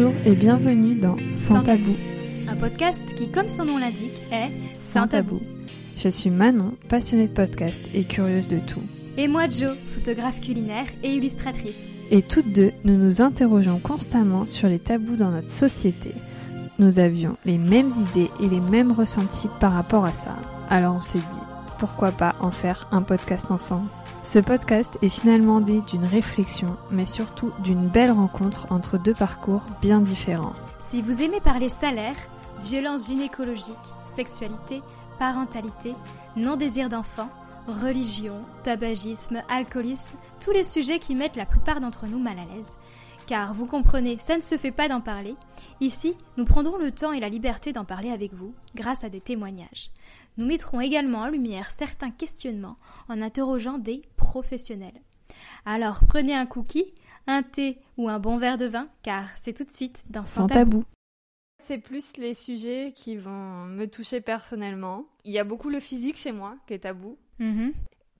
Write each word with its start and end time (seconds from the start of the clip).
Bonjour 0.00 0.14
et 0.26 0.34
bienvenue 0.36 0.94
dans 0.94 1.16
Sans 1.32 1.64
Tabou. 1.64 1.92
Un 2.48 2.54
podcast 2.54 3.02
qui, 3.16 3.28
comme 3.32 3.48
son 3.48 3.64
nom 3.64 3.78
l'indique, 3.78 4.22
est 4.30 4.48
sans 4.72 5.08
tabou. 5.08 5.40
Je 5.96 6.08
suis 6.08 6.30
Manon, 6.30 6.74
passionnée 6.88 7.26
de 7.26 7.32
podcast 7.32 7.80
et 7.92 8.04
curieuse 8.04 8.46
de 8.46 8.60
tout. 8.60 8.82
Et 9.16 9.26
moi, 9.26 9.48
Jo, 9.48 9.70
photographe 9.96 10.40
culinaire 10.40 10.86
et 11.02 11.16
illustratrice. 11.16 11.80
Et 12.12 12.22
toutes 12.22 12.52
deux, 12.52 12.70
nous 12.84 12.96
nous 12.96 13.20
interrogeons 13.20 13.80
constamment 13.80 14.46
sur 14.46 14.68
les 14.68 14.78
tabous 14.78 15.16
dans 15.16 15.32
notre 15.32 15.50
société. 15.50 16.12
Nous 16.78 17.00
avions 17.00 17.36
les 17.44 17.58
mêmes 17.58 17.90
idées 17.90 18.30
et 18.40 18.48
les 18.48 18.60
mêmes 18.60 18.92
ressentis 18.92 19.48
par 19.58 19.72
rapport 19.72 20.04
à 20.04 20.12
ça. 20.12 20.36
Alors 20.70 20.94
on 20.94 21.00
s'est 21.00 21.18
dit, 21.18 21.42
pourquoi 21.80 22.12
pas 22.12 22.36
en 22.38 22.52
faire 22.52 22.86
un 22.92 23.02
podcast 23.02 23.50
ensemble? 23.50 23.88
Ce 24.28 24.38
podcast 24.38 24.98
est 25.00 25.08
finalement 25.08 25.58
né 25.58 25.80
d'une 25.88 26.04
réflexion, 26.04 26.76
mais 26.90 27.06
surtout 27.06 27.50
d'une 27.64 27.88
belle 27.88 28.10
rencontre 28.10 28.70
entre 28.70 28.98
deux 28.98 29.14
parcours 29.14 29.64
bien 29.80 30.02
différents. 30.02 30.52
Si 30.80 31.00
vous 31.00 31.22
aimez 31.22 31.40
parler 31.40 31.70
salaire, 31.70 32.14
violence 32.60 33.06
gynécologique, 33.06 33.74
sexualité, 34.14 34.82
parentalité, 35.18 35.94
non-désir 36.36 36.90
d'enfant, 36.90 37.30
religion, 37.68 38.34
tabagisme, 38.64 39.42
alcoolisme, 39.48 40.18
tous 40.44 40.50
les 40.50 40.64
sujets 40.64 40.98
qui 40.98 41.14
mettent 41.14 41.36
la 41.36 41.46
plupart 41.46 41.80
d'entre 41.80 42.06
nous 42.06 42.18
mal 42.18 42.36
à 42.38 42.54
l'aise. 42.54 42.74
Car 43.26 43.54
vous 43.54 43.64
comprenez, 43.64 44.18
ça 44.18 44.36
ne 44.36 44.42
se 44.42 44.58
fait 44.58 44.72
pas 44.72 44.88
d'en 44.88 45.00
parler. 45.00 45.36
Ici, 45.80 46.14
nous 46.36 46.44
prendrons 46.44 46.76
le 46.76 46.92
temps 46.92 47.12
et 47.12 47.20
la 47.20 47.30
liberté 47.30 47.72
d'en 47.72 47.86
parler 47.86 48.10
avec 48.10 48.34
vous, 48.34 48.52
grâce 48.74 49.04
à 49.04 49.08
des 49.08 49.20
témoignages. 49.22 49.90
Nous 50.38 50.46
mettrons 50.46 50.80
également 50.80 51.22
en 51.22 51.28
lumière 51.28 51.72
certains 51.72 52.12
questionnements 52.12 52.78
en 53.08 53.20
interrogeant 53.20 53.76
des 53.76 54.02
professionnels. 54.16 55.02
Alors 55.66 56.04
prenez 56.06 56.34
un 56.34 56.46
cookie, 56.46 56.94
un 57.26 57.42
thé 57.42 57.78
ou 57.96 58.08
un 58.08 58.20
bon 58.20 58.38
verre 58.38 58.56
de 58.56 58.66
vin, 58.66 58.88
car 59.02 59.28
c'est 59.40 59.52
tout 59.52 59.64
de 59.64 59.72
suite 59.72 60.04
dans 60.08 60.24
Sans, 60.24 60.46
tabou. 60.46 60.84
C'est 61.60 61.78
plus 61.78 62.16
les 62.18 62.34
sujets 62.34 62.92
qui 62.94 63.16
vont 63.16 63.64
me 63.64 63.86
toucher 63.86 64.20
personnellement. 64.20 65.06
Il 65.24 65.32
y 65.32 65.40
a 65.40 65.44
beaucoup 65.44 65.70
le 65.70 65.80
physique 65.80 66.16
chez 66.16 66.32
moi 66.32 66.56
qui 66.68 66.74
est 66.74 66.78
tabou. 66.78 67.18
Mhm. 67.40 67.72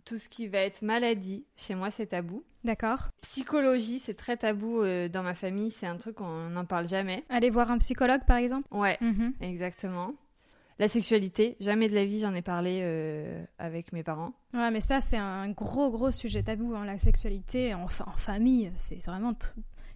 Tout 0.04 0.16
ce 0.16 0.28
qui 0.28 0.48
va 0.48 0.58
être 0.58 0.82
maladie, 0.82 1.44
chez 1.56 1.76
moi 1.76 1.92
c'est 1.92 2.06
tabou. 2.06 2.42
D'accord. 2.64 3.10
Psychologie, 3.22 4.00
c'est 4.00 4.14
très 4.14 4.36
tabou 4.36 4.82
euh, 4.82 5.08
dans 5.08 5.22
ma 5.22 5.34
famille, 5.34 5.70
c'est 5.70 5.86
un 5.86 5.96
truc 5.96 6.16
qu'on 6.16 6.50
n'en 6.50 6.64
parle 6.64 6.88
jamais. 6.88 7.24
Aller 7.28 7.50
voir 7.50 7.70
un 7.70 7.78
psychologue 7.78 8.24
par 8.26 8.38
exemple? 8.38 8.66
Ouais, 8.72 8.98
mhm. 9.00 9.34
exactement. 9.40 10.14
La 10.78 10.86
sexualité, 10.86 11.56
jamais 11.58 11.88
de 11.88 11.94
la 11.94 12.04
vie 12.04 12.20
j'en 12.20 12.34
ai 12.34 12.42
parlé 12.42 12.80
euh, 12.82 13.44
avec 13.58 13.92
mes 13.92 14.04
parents. 14.04 14.32
Ouais, 14.54 14.70
mais 14.70 14.80
ça 14.80 15.00
c'est 15.00 15.16
un 15.16 15.50
gros 15.50 15.90
gros 15.90 16.12
sujet 16.12 16.44
tabou, 16.44 16.72
hein, 16.76 16.84
la 16.84 16.98
sexualité. 16.98 17.74
En 17.74 17.88
famille, 17.88 18.70
c'est 18.76 19.04
vraiment 19.04 19.34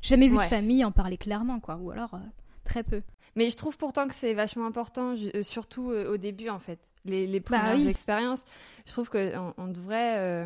jamais 0.01 0.29
vu 0.29 0.37
de 0.37 0.43
famille 0.43 0.85
en 0.85 0.91
parler 0.91 1.17
clairement, 1.17 1.61
quoi, 1.61 1.77
ou 1.77 1.93
alors 1.93 2.15
euh, 2.15 2.19
très 2.65 2.83
peu. 2.83 3.03
Mais 3.37 3.49
je 3.49 3.57
trouve 3.57 3.79
pourtant 3.79 4.09
que 4.09 4.15
c'est 4.15 4.35
vachement 4.35 4.67
important, 4.67 5.15
euh, 5.15 5.43
surtout 5.45 5.93
au 5.93 6.17
début 6.17 6.49
en 6.49 6.59
fait, 6.59 6.81
les, 7.05 7.29
les 7.29 7.39
bah 7.39 7.59
premières 7.59 7.87
expériences. 7.87 8.45
Je 8.85 8.93
trouve 8.93 9.09
qu'on 9.09 9.55
on 9.57 9.69
devrait. 9.69 10.45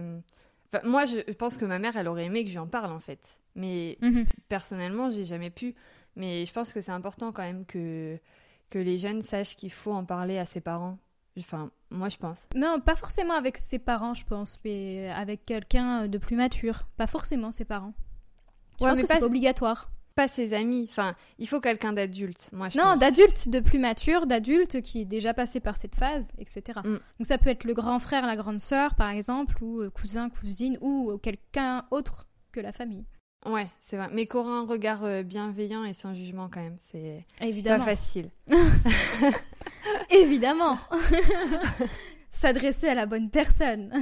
moi, 0.84 1.07
je 1.07 1.33
pense 1.33 1.57
que 1.57 1.64
ma 1.64 1.79
mère, 1.79 1.97
elle 1.97 2.09
aurait 2.09 2.27
aimé 2.27 2.45
que 2.45 2.51
j'en 2.51 2.67
parle 2.67 2.92
en 2.92 3.01
fait, 3.01 3.41
mais 3.55 3.97
mhm. 4.03 4.27
personnellement, 4.51 5.09
j'ai 5.09 5.25
jamais 5.25 5.51
pu. 5.51 5.75
Mais 6.14 6.45
je 6.45 6.53
pense 6.53 6.75
que 6.75 6.83
c'est 6.83 6.92
important 6.92 7.33
quand 7.33 7.42
même 7.42 7.64
que 7.64 8.19
que 8.70 8.78
les 8.78 8.98
jeunes 8.98 9.22
sachent 9.22 9.56
qu'il 9.56 9.72
faut 9.72 9.92
en 9.92 10.05
parler 10.05 10.39
à 10.39 10.45
ses 10.45 10.61
parents. 10.61 10.98
Enfin, 11.39 11.70
moi, 11.91 12.09
je 12.09 12.17
pense. 12.17 12.48
Non, 12.55 12.81
pas 12.81 12.97
forcément 12.97 13.34
avec 13.34 13.56
ses 13.58 13.78
parents, 13.78 14.14
je 14.14 14.25
pense, 14.25 14.58
mais 14.64 15.11
avec 15.11 15.45
quelqu'un 15.45 16.08
de 16.08 16.18
plus 16.18 16.36
mature. 16.36 16.86
Pas 16.96 17.07
forcément 17.07 17.52
ses 17.52 17.64
parents. 17.64 17.95
Je 18.80 18.86
pense 18.86 19.01
que 19.01 19.07
c'est 19.07 19.18
pas 19.18 19.24
obligatoire. 19.24 19.90
Pas 20.14 20.29
ses 20.29 20.55
amis. 20.55 20.86
Enfin, 20.89 21.14
il 21.39 21.46
faut 21.46 21.61
quelqu'un 21.61 21.92
d'adulte, 21.92 22.48
moi, 22.52 22.70
je 22.70 22.79
Non, 22.79 22.96
d'adulte, 22.96 23.51
de 23.51 23.61
plus 23.61 23.79
mature, 23.79 24.27
d'adulte 24.27 24.80
qui 24.80 25.02
est 25.02 25.05
déjà 25.05 25.35
passé 25.35 25.61
par 25.61 25.77
cette 25.77 25.95
phase, 25.95 26.33
etc. 26.39 26.80
Mm. 26.83 26.92
Donc 26.92 27.27
ça 27.27 27.36
peut 27.36 27.51
être 27.51 27.64
le 27.64 27.74
grand 27.74 27.98
frère, 27.98 28.24
la 28.24 28.36
grande 28.36 28.61
sœur, 28.61 28.95
par 28.95 29.11
exemple, 29.11 29.63
ou 29.63 29.83
euh, 29.83 29.90
cousin, 29.90 30.30
cousine, 30.30 30.79
ou 30.80 31.19
quelqu'un 31.19 31.85
autre 31.90 32.27
que 32.51 32.61
la 32.61 32.73
famille. 32.73 33.05
Ouais, 33.46 33.68
c'est 33.80 33.96
vrai. 33.96 34.08
Mais 34.12 34.27
qu'aura 34.27 34.52
un 34.58 34.67
regard 34.67 35.05
euh, 35.05 35.23
bienveillant 35.23 35.84
et 35.84 35.92
sans 35.92 36.14
jugement 36.14 36.48
quand 36.51 36.61
même, 36.61 36.77
c'est 36.90 37.24
pas 37.64 37.79
facile. 37.80 38.30
Évidemment. 40.11 40.79
S'adresser 42.30 42.89
à 42.89 42.95
la 42.95 43.07
bonne 43.07 43.30
personne. 43.30 43.92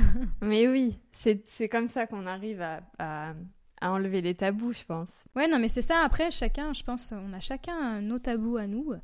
mais 0.40 0.66
oui, 0.66 0.98
c'est 1.12 1.68
comme 1.68 1.88
ça 1.88 2.06
qu'on 2.06 2.26
arrive 2.26 2.60
à, 2.62 2.80
à, 2.98 3.34
enlever 3.82 4.22
les 4.22 4.34
tabous, 4.34 4.72
je 4.72 4.84
pense. 4.84 5.28
Ouais, 5.36 5.46
non, 5.46 5.58
mais 5.58 5.68
c'est 5.68 5.82
ça. 5.82 6.00
Après, 6.00 6.30
chacun, 6.30 6.72
je 6.72 6.82
pense, 6.82 7.12
on 7.12 7.32
a 7.32 7.40
chacun 7.40 8.00
nos 8.00 8.18
tabous 8.18 8.56
à 8.56 8.66
nous. 8.66 8.94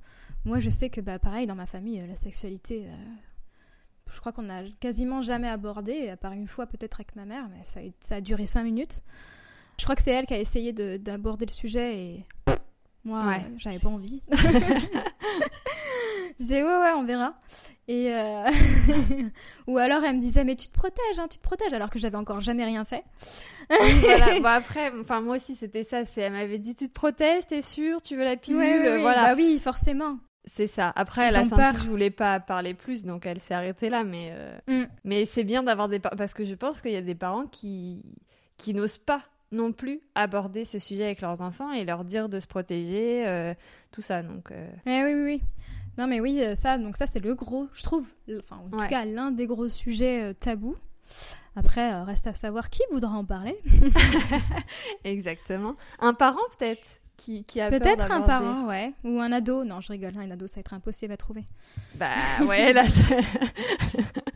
Moi, 0.45 0.59
je 0.59 0.71
sais 0.71 0.91
que, 0.91 1.01
bah, 1.01 1.19
pareil, 1.19 1.47
dans 1.47 1.55
ma 1.55 1.67
famille, 1.67 2.03
la 2.09 2.17
sexualité, 2.17 2.87
euh, 2.87 2.95
je 4.12 4.19
crois 4.21 4.33
qu'on 4.33 4.43
n'a 4.43 4.62
quasiment 4.81 5.21
jamais 5.21 5.49
abordé, 5.49 6.09
à 6.09 6.17
part 6.17 6.33
une 6.33 6.49
fois 6.49 6.67
peut-être 6.67 6.99
avec 7.01 7.15
ma 7.15 7.27
mère, 7.27 7.49
mais 7.51 7.62
ça, 7.62 7.81
ça 8.01 8.17
a 8.17 8.21
duré 8.21 8.47
cinq 8.47 8.65
minutes. 8.65 9.03
Je 9.81 9.85
crois 9.87 9.97
que 9.97 10.03
c'est 10.03 10.11
elle 10.11 10.27
qui 10.27 10.35
a 10.35 10.39
essayé 10.39 10.75
d'aborder 10.75 11.47
le 11.47 11.51
sujet 11.51 11.97
et 11.97 12.27
moi, 13.03 13.25
ouais. 13.27 13.41
j'avais 13.57 13.79
pas 13.79 13.89
envie. 13.89 14.23
je 14.31 14.37
disais 16.39 16.63
ouais 16.63 16.69
ouais 16.69 16.93
on 16.97 17.05
verra 17.05 17.35
et 17.89 18.15
euh, 18.15 18.45
ou 19.67 19.79
alors 19.79 20.05
elle 20.05 20.17
me 20.17 20.21
disait 20.21 20.45
mais 20.45 20.55
tu 20.55 20.69
te 20.69 20.73
protèges 20.73 21.19
hein, 21.19 21.29
tu 21.31 21.39
te 21.39 21.43
protèges 21.43 21.73
alors 21.73 21.91
que 21.91 21.99
j'avais 21.99 22.17
encore 22.17 22.41
jamais 22.41 22.65
rien 22.65 22.85
fait 22.85 23.05
voilà. 24.01 24.41
bon, 24.41 24.47
après 24.47 24.91
enfin 25.01 25.21
moi 25.21 25.37
aussi 25.37 25.55
c'était 25.55 25.85
ça 25.85 26.07
c'est 26.07 26.23
elle 26.23 26.33
m'avait 26.33 26.59
dit 26.59 26.75
tu 26.75 26.89
te 26.89 26.95
protèges 26.95 27.47
t'es 27.47 27.61
sûre 27.61 28.01
tu 28.01 28.17
veux 28.17 28.25
la 28.25 28.37
pilule 28.37 28.61
oui, 28.63 29.01
voilà 29.03 29.25
bah 29.25 29.35
oui 29.37 29.59
forcément 29.59 30.17
c'est 30.47 30.67
ça. 30.67 30.91
Après, 30.97 31.29
elle 31.29 31.37
a 31.37 31.45
senti 31.45 31.77
que 31.77 31.83
je 31.83 31.89
voulais 31.89 32.11
pas 32.11 32.41
parler 32.41 32.73
plus, 32.73 33.05
donc 33.05 33.27
elle 33.27 33.41
s'est 33.41 33.53
arrêtée 33.53 33.91
là. 33.91 34.05
Mais, 34.05 34.31
euh, 34.33 34.59
mm. 34.69 34.89
mais 35.05 35.27
c'est 35.27 35.45
bien 35.45 35.63
d'avoir 35.63 35.89
des 35.91 36.01
parce 36.01 36.33
que 36.33 36.45
je 36.45 36.55
pense 36.55 36.81
qu'il 36.81 36.93
y 36.93 36.97
a 36.97 37.03
des 37.03 37.15
parents 37.15 37.47
qui 37.47 38.03
qui 38.57 38.73
n'osent 38.73 38.99
pas 38.99 39.23
non 39.53 39.72
plus 39.72 40.00
aborder 40.15 40.65
ce 40.65 40.78
sujet 40.78 41.05
avec 41.05 41.21
leurs 41.21 41.41
enfants 41.41 41.72
et 41.72 41.84
leur 41.84 42.05
dire 42.05 42.28
de 42.28 42.41
se 42.41 42.47
protéger, 42.47 43.27
euh, 43.27 43.55
tout 43.91 44.00
ça. 44.00 44.22
Donc, 44.22 44.50
euh. 44.50 44.71
eh 44.87 45.05
oui, 45.05 45.15
oui, 45.15 45.22
oui. 45.25 45.43
Non, 45.99 46.06
mais 46.06 46.21
oui, 46.21 46.41
euh, 46.43 46.55
ça, 46.55 46.78
donc 46.78 46.97
ça, 46.97 47.06
c'est 47.06 47.21
le 47.21 47.34
gros, 47.34 47.69
je 47.75 47.83
trouve, 47.83 48.06
enfin, 48.39 48.56
en 48.56 48.78
tout 48.78 48.87
cas, 48.87 49.05
l'un 49.05 49.31
des 49.31 49.47
gros 49.47 49.69
sujets 49.69 50.34
tabous. 50.34 50.77
Après, 51.56 52.03
reste 52.05 52.28
à 52.28 52.34
savoir 52.34 52.71
qui 52.71 52.83
voudra 52.93 53.10
en 53.10 53.25
parler. 53.25 53.60
Exactement. 55.05 55.75
Un 55.99 56.15
parent, 56.15 56.39
peut-être 56.56 57.00
qui, 57.16 57.44
qui 57.44 57.60
a 57.60 57.69
Peut-être 57.69 58.12
un 58.12 58.22
parent, 58.22 58.66
ouais. 58.66 58.94
Ou 59.05 59.21
un 59.21 59.33
ado. 59.33 59.65
Non, 59.65 59.81
je 59.81 59.93
rigole, 59.93 60.16
un 60.16 60.31
ado, 60.31 60.47
ça 60.47 60.56
va 60.56 60.60
être 60.60 60.75
impossible 60.75 61.12
à 61.12 61.16
trouver. 61.16 61.44
Bah 61.97 62.15
ouais, 62.47 62.72
là. 62.72 62.84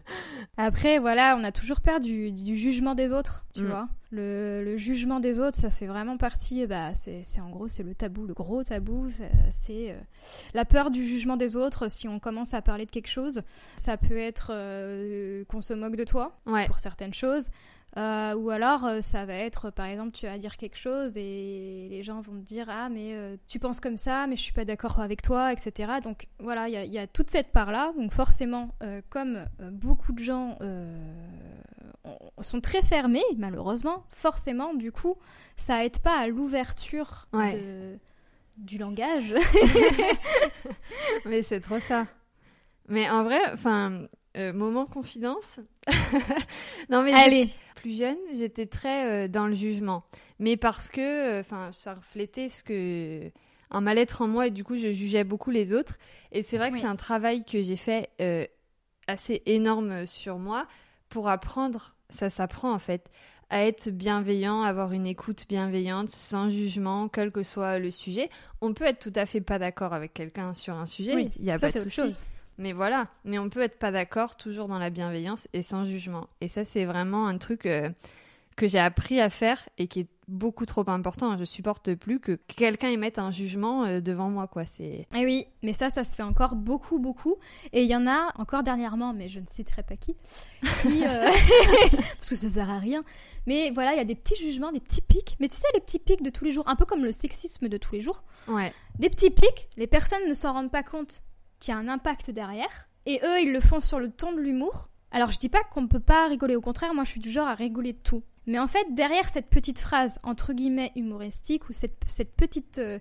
Après, 0.56 0.98
voilà, 0.98 1.36
on 1.38 1.44
a 1.44 1.52
toujours 1.52 1.80
peur 1.80 2.00
du, 2.00 2.32
jugement 2.56 2.94
des 2.94 3.12
autres, 3.12 3.44
tu 3.54 3.62
mm. 3.62 3.66
vois. 3.66 3.88
Le, 4.12 4.76
jugement 4.76 5.18
des 5.18 5.40
autres, 5.40 5.56
ça 5.56 5.70
fait 5.70 5.86
vraiment 5.86 6.16
partie, 6.16 6.66
bah, 6.66 6.94
c'est 6.94 7.22
en 7.40 7.50
gros, 7.50 7.68
c'est 7.68 7.82
le 7.82 7.94
tabou, 7.94 8.26
le 8.26 8.34
gros 8.34 8.62
tabou, 8.62 9.08
c'est 9.50 9.90
euh, 9.90 9.98
la 10.54 10.64
peur 10.64 10.92
du 10.92 11.04
jugement 11.04 11.36
des 11.36 11.56
autres. 11.56 11.90
Si 11.90 12.06
on 12.06 12.20
commence 12.20 12.54
à 12.54 12.62
parler 12.62 12.86
de 12.86 12.90
quelque 12.92 13.08
chose, 13.08 13.42
ça 13.76 13.96
peut 13.96 14.16
être 14.16 14.52
euh, 14.54 15.44
qu'on 15.46 15.62
se 15.62 15.74
moque 15.74 15.96
de 15.96 16.04
toi 16.04 16.38
pour 16.66 16.78
certaines 16.78 17.14
choses. 17.14 17.50
Euh, 17.96 18.34
ou 18.34 18.50
alors, 18.50 18.84
euh, 18.84 19.02
ça 19.02 19.24
va 19.24 19.34
être, 19.34 19.70
par 19.70 19.86
exemple, 19.86 20.10
tu 20.12 20.26
vas 20.26 20.36
dire 20.38 20.56
quelque 20.56 20.76
chose 20.76 21.16
et 21.16 21.86
les 21.90 22.02
gens 22.02 22.20
vont 22.22 22.32
te 22.32 22.44
dire 22.44 22.66
Ah, 22.68 22.88
mais 22.88 23.14
euh, 23.14 23.36
tu 23.46 23.60
penses 23.60 23.78
comme 23.78 23.96
ça, 23.96 24.26
mais 24.26 24.36
je 24.36 24.42
suis 24.42 24.52
pas 24.52 24.64
d'accord 24.64 24.98
avec 24.98 25.22
toi, 25.22 25.52
etc. 25.52 25.92
Donc 26.02 26.26
voilà, 26.40 26.68
il 26.68 26.92
y, 26.92 26.98
a 26.98 27.06
toute 27.06 27.30
cette 27.30 27.52
part-là. 27.52 27.92
Donc 27.96 28.12
forcément, 28.12 28.74
comme 29.10 29.44
beaucoup 29.70 30.12
de 30.12 30.18
gens 30.18 30.58
sont 32.40 32.60
très 32.60 32.82
fermés, 32.82 33.22
malheureusement, 33.36 34.04
forcément, 34.10 34.74
du 34.74 34.90
coup, 34.90 35.16
ça 35.56 35.84
aide 35.84 35.98
pas 35.98 36.18
à 36.18 36.26
l'ouverture 36.26 37.28
du 38.56 38.78
langage. 38.78 39.34
mais 41.24 41.42
c'est 41.42 41.60
trop 41.60 41.78
ça. 41.78 42.06
Mais 42.88 43.08
en 43.08 43.22
vrai, 43.22 43.40
enfin, 43.52 44.08
moment 44.36 44.84
confidence. 44.84 45.60
non 46.90 47.02
mais 47.02 47.12
allez, 47.12 47.50
plus 47.84 47.98
jeune, 47.98 48.16
j'étais 48.32 48.64
très 48.64 49.26
euh, 49.26 49.28
dans 49.28 49.46
le 49.46 49.52
jugement. 49.52 50.04
Mais 50.38 50.56
parce 50.56 50.88
que 50.88 51.42
euh, 51.42 51.70
ça 51.70 51.94
reflétait 51.94 52.48
ce 52.48 52.64
que 52.64 53.30
un 53.70 53.80
mal-être 53.82 54.22
en 54.22 54.26
moi 54.26 54.46
et 54.46 54.50
du 54.50 54.64
coup 54.64 54.76
je 54.76 54.90
jugeais 54.90 55.22
beaucoup 55.22 55.50
les 55.50 55.74
autres. 55.74 55.98
Et 56.32 56.42
c'est 56.42 56.56
vrai 56.56 56.70
que 56.70 56.78
c'est 56.78 56.86
un 56.86 56.96
travail 56.96 57.44
que 57.44 57.62
j'ai 57.62 57.76
fait 57.76 58.08
euh, 58.22 58.46
assez 59.06 59.42
énorme 59.44 60.06
sur 60.06 60.38
moi 60.38 60.66
pour 61.10 61.28
apprendre, 61.28 61.94
ça 62.08 62.30
s'apprend 62.30 62.72
en 62.72 62.78
fait, 62.78 63.10
à 63.50 63.66
être 63.66 63.90
bienveillant, 63.90 64.62
avoir 64.62 64.92
une 64.92 65.06
écoute 65.06 65.44
bienveillante, 65.46 66.08
sans 66.08 66.48
jugement, 66.48 67.08
quel 67.08 67.32
que 67.32 67.42
soit 67.42 67.78
le 67.78 67.90
sujet. 67.90 68.30
On 68.62 68.72
peut 68.72 68.84
être 68.84 68.98
tout 68.98 69.12
à 69.14 69.26
fait 69.26 69.42
pas 69.42 69.58
d'accord 69.58 69.92
avec 69.92 70.14
quelqu'un 70.14 70.54
sur 70.54 70.74
un 70.74 70.86
sujet, 70.86 71.30
il 71.38 71.44
y 71.44 71.50
a 71.50 71.58
pas 71.58 71.70
de 71.70 71.78
souci. 71.80 72.24
Mais 72.58 72.72
voilà, 72.72 73.08
mais 73.24 73.38
on 73.38 73.48
peut 73.48 73.62
être 73.62 73.78
pas 73.78 73.90
d'accord, 73.90 74.36
toujours 74.36 74.68
dans 74.68 74.78
la 74.78 74.90
bienveillance 74.90 75.48
et 75.52 75.62
sans 75.62 75.84
jugement. 75.84 76.28
Et 76.40 76.48
ça, 76.48 76.64
c'est 76.64 76.84
vraiment 76.84 77.26
un 77.26 77.38
truc 77.38 77.66
euh, 77.66 77.90
que 78.56 78.68
j'ai 78.68 78.78
appris 78.78 79.20
à 79.20 79.30
faire 79.30 79.68
et 79.78 79.88
qui 79.88 80.00
est 80.00 80.08
beaucoup 80.28 80.64
trop 80.64 80.88
important. 80.88 81.36
Je 81.36 81.44
supporte 81.44 81.94
plus 81.94 82.20
que 82.20 82.38
quelqu'un 82.46 82.88
émette 82.88 83.18
un 83.18 83.30
jugement 83.30 83.84
euh, 83.84 84.00
devant 84.00 84.30
moi, 84.30 84.46
quoi. 84.46 84.64
C'est. 84.64 85.06
Eh 85.14 85.24
oui, 85.24 85.46
mais 85.62 85.72
ça, 85.72 85.90
ça 85.90 86.04
se 86.04 86.14
fait 86.14 86.22
encore 86.22 86.54
beaucoup, 86.54 86.98
beaucoup. 86.98 87.36
Et 87.72 87.82
il 87.82 87.90
y 87.90 87.96
en 87.96 88.06
a 88.06 88.28
encore 88.36 88.62
dernièrement, 88.62 89.12
mais 89.12 89.28
je 89.28 89.40
ne 89.40 89.46
citerai 89.50 89.82
pas 89.82 89.96
qui, 89.96 90.14
euh, 90.86 91.28
parce 92.16 92.28
que 92.28 92.36
ça 92.36 92.48
sert 92.48 92.70
à 92.70 92.78
rien. 92.78 93.04
Mais 93.46 93.70
voilà, 93.72 93.92
il 93.92 93.96
y 93.96 94.00
a 94.00 94.04
des 94.04 94.14
petits 94.14 94.36
jugements, 94.36 94.72
des 94.72 94.80
petits 94.80 95.02
pics. 95.02 95.36
Mais 95.40 95.48
tu 95.48 95.56
sais, 95.56 95.68
les 95.74 95.80
petits 95.80 95.98
pics 95.98 96.22
de 96.22 96.30
tous 96.30 96.44
les 96.44 96.52
jours, 96.52 96.68
un 96.68 96.76
peu 96.76 96.84
comme 96.84 97.04
le 97.04 97.12
sexisme 97.12 97.68
de 97.68 97.76
tous 97.76 97.94
les 97.94 98.00
jours. 98.00 98.22
Ouais. 98.48 98.72
Des 98.98 99.10
petits 99.10 99.30
pics, 99.30 99.68
les 99.76 99.86
personnes 99.86 100.26
ne 100.28 100.34
s'en 100.34 100.52
rendent 100.52 100.70
pas 100.70 100.84
compte 100.84 101.20
qu'il 101.64 101.72
y 101.72 101.76
a 101.76 101.80
un 101.80 101.88
impact 101.88 102.30
derrière. 102.30 102.88
Et 103.06 103.20
eux, 103.24 103.40
ils 103.40 103.52
le 103.52 103.60
font 103.60 103.80
sur 103.80 103.98
le 103.98 104.10
ton 104.10 104.32
de 104.32 104.40
l'humour. 104.40 104.88
Alors 105.10 105.30
je 105.32 105.38
dis 105.38 105.48
pas 105.48 105.62
qu'on 105.62 105.82
ne 105.82 105.86
peut 105.86 106.00
pas 106.00 106.26
rigoler, 106.26 106.56
au 106.56 106.60
contraire, 106.60 106.92
moi 106.92 107.04
je 107.04 107.10
suis 107.10 107.20
du 107.20 107.30
genre 107.30 107.48
à 107.48 107.54
rigoler 107.54 107.92
de 107.92 107.98
tout. 107.98 108.22
Mais 108.46 108.58
en 108.58 108.66
fait, 108.66 108.86
derrière 108.90 109.26
cette 109.28 109.48
petite 109.48 109.78
phrase, 109.78 110.18
entre 110.22 110.52
guillemets, 110.52 110.92
humoristique, 110.96 111.68
ou 111.70 111.72
cette, 111.72 111.96
cette 112.06 112.34
petite, 112.36 112.78
euh, 112.78 112.98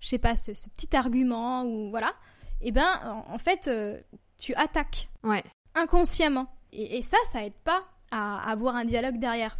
je 0.00 0.08
sais 0.08 0.18
pas, 0.18 0.36
ce, 0.36 0.52
petit 0.52 0.94
argument, 0.94 1.64
ou 1.64 1.88
voilà, 1.88 2.12
eh 2.60 2.72
ben, 2.72 3.24
en, 3.26 3.38
fait, 3.38 3.68
euh, 3.68 3.98
tu 4.38 4.54
attaques. 4.54 5.08
Ouais. 5.22 5.42
Inconsciemment. 5.74 6.48
Et, 6.72 7.00
ça, 7.02 7.16
ça 7.32 7.44
aide 7.44 7.54
pas 7.64 7.84
à, 8.10 8.50
avoir 8.50 8.76
un 8.76 8.84
dialogue 8.84 9.18
derrière. 9.18 9.56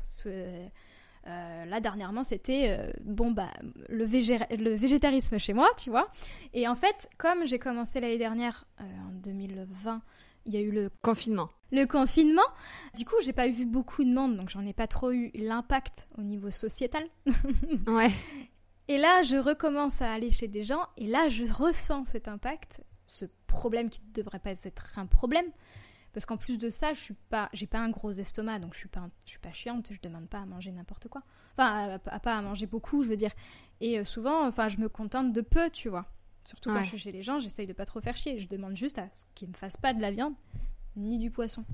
Euh, 1.27 1.65
là, 1.67 1.81
dernièrement, 1.81 2.25
c'était, 2.25 2.93
bon, 3.05 3.31
bah, 3.31 3.51
le, 3.89 4.05
le 4.05 4.75
végétarisme 4.75 5.39
chez 5.39 5.53
moi, 5.53 5.69
tu 5.77 5.91
vois. 5.91 6.09
Et 6.53 6.67
en 6.67 6.75
fait, 6.75 7.09
comme 7.19 7.47
j'ai 7.47 7.59
commencé 7.59 8.01
l'année 8.01 8.19
dernière, 8.19 8.67
en 8.81 9.13
2020, 9.13 10.03
il 10.47 10.55
y 10.55 10.57
a 10.57 10.61
eu 10.61 10.71
le 10.71 10.91
confinement. 11.03 11.49
Le 11.71 11.87
confinement. 11.87 12.43
Du 12.97 13.05
coup, 13.05 13.15
j'ai 13.25 13.33
pas 13.33 13.49
vu 13.49 13.65
beaucoup 13.65 14.05
de 14.05 14.13
monde, 14.13 14.37
donc 14.37 14.51
j'en 14.51 14.67
ai 14.67 14.73
pas 14.73 14.87
trop 14.87 15.13
eu 15.13 15.31
l'impact 15.35 16.09
au 16.19 16.23
niveau 16.23 16.51
sociétal. 16.51 17.05
ouais. 17.87 18.11
Et 18.89 18.99
là, 18.99 19.23
je 19.23 19.37
recommence 19.37 20.03
à 20.03 20.13
aller 20.13 20.31
chez 20.31 20.49
des 20.49 20.65
gens, 20.65 20.83
et 20.97 21.07
là, 21.07 21.29
je 21.29 21.45
ressens 21.45 22.07
cet 22.07 22.29
impact, 22.29 22.83
ce 23.07 23.27
problème 23.47 23.89
qui 23.89 24.01
ne 24.07 24.13
devrait 24.13 24.41
pas 24.41 24.51
être 24.51 24.99
un 24.99 25.07
problème, 25.07 25.47
parce 26.12 26.26
qu'en 26.26 26.37
plus 26.37 26.59
de 26.59 26.70
ça, 26.70 26.93
je 26.94 27.00
suis 27.00 27.14
pas, 27.14 27.49
j'ai 27.53 27.67
pas 27.67 27.79
un 27.79 27.88
gros 27.88 28.12
estomac, 28.12 28.59
donc 28.59 28.75
je 28.75 28.79
suis 28.79 28.88
pas, 28.88 29.09
je 29.25 29.31
suis 29.31 29.38
pas 29.38 29.53
chiante, 29.53 29.88
je 29.93 30.00
demande 30.00 30.29
pas 30.29 30.41
à 30.41 30.47
manger 30.47 30.70
n'importe 30.70 31.09
quoi. 31.09 31.23
Enfin, 31.56 31.99
à, 32.06 32.20
pas 32.20 32.37
à 32.37 32.43
manger 32.43 32.67
beaucoup, 32.67 33.03
je 33.03 33.09
veux 33.09 33.17
dire. 33.17 33.32
Et 33.81 33.99
euh, 33.99 34.05
souvent, 34.05 34.47
enfin, 34.47 34.69
je 34.69 34.79
me 34.79 34.88
contente 34.88 35.32
de 35.32 35.41
peu, 35.41 35.70
tu 35.70 35.88
vois. 35.88 36.06
Surtout 36.44 36.70
quand 36.70 36.82
je 36.82 36.88
suis 36.88 36.99
chez 36.99 37.12
les 37.12 37.23
gens, 37.23 37.38
j'essaye 37.38 37.67
de 37.67 37.73
pas 37.73 37.85
trop 37.85 38.00
faire 38.00 38.17
chier. 38.17 38.38
Je 38.38 38.49
demande 38.49 38.76
juste 38.76 38.99
à 38.99 39.09
ce 39.14 39.26
qu'ils 39.35 39.49
me 39.49 39.55
fassent 39.55 39.76
pas 39.76 39.94
de 39.94 40.00
la 40.00 40.11
viande 40.11 40.35
ni 40.97 41.19
du 41.19 41.31
poisson. 41.31 41.64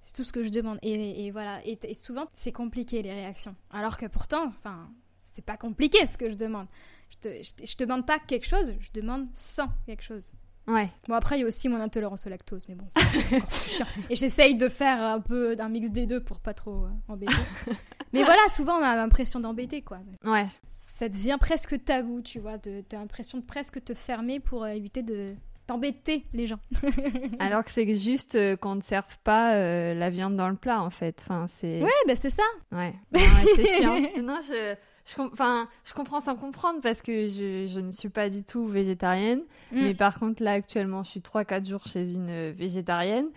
C'est 0.00 0.14
tout 0.14 0.24
ce 0.24 0.32
que 0.32 0.44
je 0.44 0.50
demande. 0.50 0.78
Et, 0.82 1.30
voilà. 1.30 1.60
Et, 1.66 1.94
souvent, 1.94 2.28
c'est 2.32 2.52
compliqué 2.52 3.02
les 3.02 3.12
réactions. 3.12 3.56
Alors 3.70 3.96
que 3.96 4.06
pourtant, 4.06 4.46
enfin, 4.46 4.88
c'est 5.16 5.44
pas 5.44 5.56
compliqué 5.56 6.06
ce 6.06 6.16
que 6.16 6.30
je 6.30 6.36
demande. 6.36 6.66
Je, 7.10 7.52
te, 7.52 7.84
demande 7.84 8.06
pas 8.06 8.18
quelque 8.18 8.46
chose, 8.46 8.74
je 8.80 8.90
demande 8.92 9.26
sans 9.34 9.68
quelque 9.86 10.02
chose. 10.02 10.30
Ouais. 10.68 10.90
Bon, 11.08 11.14
après, 11.14 11.38
il 11.38 11.40
y 11.40 11.44
a 11.44 11.46
aussi 11.46 11.68
mon 11.68 11.80
intolérance 11.80 12.26
au 12.26 12.30
lactose, 12.30 12.66
mais 12.68 12.74
bon, 12.74 12.86
c'est 13.48 13.82
Et 14.10 14.16
j'essaye 14.16 14.56
de 14.56 14.68
faire 14.68 15.02
un 15.02 15.20
peu 15.20 15.56
d'un 15.56 15.68
mix 15.68 15.90
des 15.90 16.06
deux 16.06 16.20
pour 16.20 16.40
pas 16.40 16.54
trop 16.54 16.84
euh, 16.84 16.90
embêter. 17.08 17.32
mais 18.12 18.22
voilà, 18.22 18.46
souvent, 18.48 18.78
on 18.78 18.82
a 18.82 18.94
l'impression 18.94 19.40
d'embêter, 19.40 19.82
quoi. 19.82 19.98
Ouais 20.24 20.46
ça 20.98 21.08
devient 21.08 21.36
presque 21.40 21.84
tabou, 21.84 22.22
tu 22.22 22.40
vois. 22.40 22.58
T'as 22.58 22.98
l'impression 22.98 23.38
de 23.38 23.44
presque 23.44 23.82
te 23.84 23.94
fermer 23.94 24.40
pour 24.40 24.64
euh, 24.64 24.68
éviter 24.68 25.02
de 25.02 25.34
t'embêter 25.66 26.24
les 26.32 26.46
gens. 26.46 26.58
Alors 27.38 27.64
que 27.64 27.70
c'est 27.70 27.94
juste 27.94 28.34
euh, 28.34 28.56
qu'on 28.56 28.74
ne 28.74 28.80
serve 28.80 29.16
pas 29.22 29.54
euh, 29.54 29.94
la 29.94 30.10
viande 30.10 30.34
dans 30.34 30.48
le 30.48 30.56
plat, 30.56 30.82
en 30.82 30.90
fait. 30.90 31.20
Enfin, 31.22 31.46
c'est... 31.46 31.80
Ouais, 31.80 31.90
bah 32.08 32.16
c'est 32.16 32.30
ça. 32.30 32.42
Ouais, 32.72 32.94
c'est 33.12 33.66
chiant. 33.76 34.00
non, 34.22 34.40
je... 34.42 34.74
Je, 35.08 35.22
enfin, 35.22 35.68
je 35.84 35.94
comprends 35.94 36.20
sans 36.20 36.36
comprendre 36.36 36.80
parce 36.82 37.02
que 37.02 37.26
je, 37.28 37.66
je 37.66 37.80
ne 37.80 37.90
suis 37.90 38.10
pas 38.10 38.28
du 38.28 38.44
tout 38.44 38.66
végétarienne. 38.66 39.40
Mm. 39.72 39.82
Mais 39.82 39.94
par 39.94 40.18
contre, 40.18 40.42
là, 40.42 40.52
actuellement, 40.52 41.02
je 41.02 41.10
suis 41.10 41.20
3-4 41.20 41.68
jours 41.68 41.86
chez 41.86 42.12
une 42.12 42.50
végétarienne. 42.50 43.28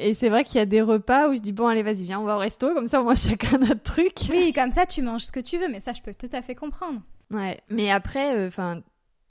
Et 0.00 0.14
c'est 0.14 0.30
vrai 0.30 0.44
qu'il 0.44 0.56
y 0.56 0.60
a 0.60 0.66
des 0.66 0.80
repas 0.80 1.28
où 1.28 1.34
je 1.34 1.40
dis 1.40 1.52
bon 1.52 1.66
allez 1.66 1.82
vas-y 1.82 2.04
viens 2.04 2.20
on 2.20 2.24
va 2.24 2.36
au 2.36 2.38
resto 2.38 2.72
comme 2.74 2.86
ça 2.86 3.02
on 3.02 3.04
mange 3.04 3.18
chacun 3.28 3.58
notre 3.58 3.82
truc. 3.82 4.14
Oui 4.30 4.52
comme 4.52 4.72
ça 4.72 4.86
tu 4.86 5.02
manges 5.02 5.24
ce 5.24 5.32
que 5.32 5.40
tu 5.40 5.58
veux 5.58 5.68
mais 5.68 5.80
ça 5.80 5.92
je 5.92 6.00
peux 6.00 6.14
tout 6.14 6.30
à 6.32 6.42
fait 6.42 6.54
comprendre. 6.54 7.00
Ouais 7.30 7.60
mais 7.68 7.90
après 7.90 8.36
euh, 8.36 8.48
enfin 8.48 8.82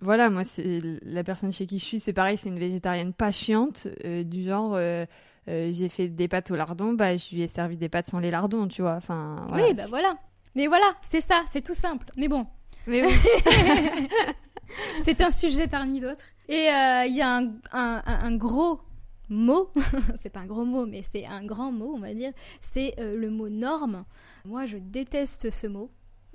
voilà 0.01 0.30
moi 0.30 0.44
c'est 0.44 0.80
la 1.04 1.24
personne 1.24 1.51
chez 1.51 1.66
qui 1.66 1.80
je 1.80 1.86
suis 1.86 2.00
c'est 2.00 2.13
pareil 2.13 2.38
c'est 2.38 2.50
une 2.50 2.60
végétarienne 2.60 3.13
pas 3.13 3.31
chiante 3.31 3.88
euh, 4.06 4.24
du 4.24 4.44
genre 4.44 4.74
euh, 4.75 5.06
j'ai 5.48 5.90
fait 5.90 6.07
des 6.07 6.28
pâtes 6.28 6.51
au 6.51 6.56
lardon 6.56 6.94
bah 6.94 7.18
je 7.18 7.34
lui 7.34 7.42
ai 7.42 7.48
servi 7.48 7.78
des 7.78 7.90
pâtes 7.90 8.07
sans 8.07 8.19
les 8.19 8.30
lardons 8.30 8.68
tu 8.68 8.84
vois 8.84 8.96
enfin. 8.96 9.48
oui 9.51 9.74
bah 9.74 9.86
voilà 9.90 10.16
mais 10.56 10.68
voilà 10.68 10.96
c'est 11.01 11.22
ça 11.22 11.44
c'est 11.51 11.62
tout 11.62 11.75
simple 11.75 12.07
mais 12.18 12.28
bon. 12.28 12.46
Mais 12.88 13.06
oui. 13.06 13.13
c'est 15.01 15.22
un 15.22 15.31
sujet 15.31 15.68
parmi 15.68 16.00
d'autres 16.00 16.25
et 16.48 16.68
il 17.07 17.16
y 17.16 17.22
a 17.22 17.38
un, 17.38 17.48
un, 17.72 18.01
un 18.06 18.36
gros 18.36 18.81
mot, 19.30 19.72
c'est 20.16 20.30
pas 20.30 20.42
un 20.42 20.46
gros 20.46 20.66
mot, 20.66 20.86
mais 20.86 21.04
c'est 21.04 21.25
un 21.25 21.46
grand 21.46 21.72
mot, 21.72 21.94
on 21.96 22.00
va 22.00 22.13
dire, 22.13 22.34
c'est 22.62 22.96
euh, 23.00 23.16
le 23.16 23.30
mot 23.30 23.50
norme. 23.50 24.04
Moi, 24.46 24.66
je 24.66 24.78
déteste 24.78 25.51
ce 25.51 25.68
mot. 25.68 25.92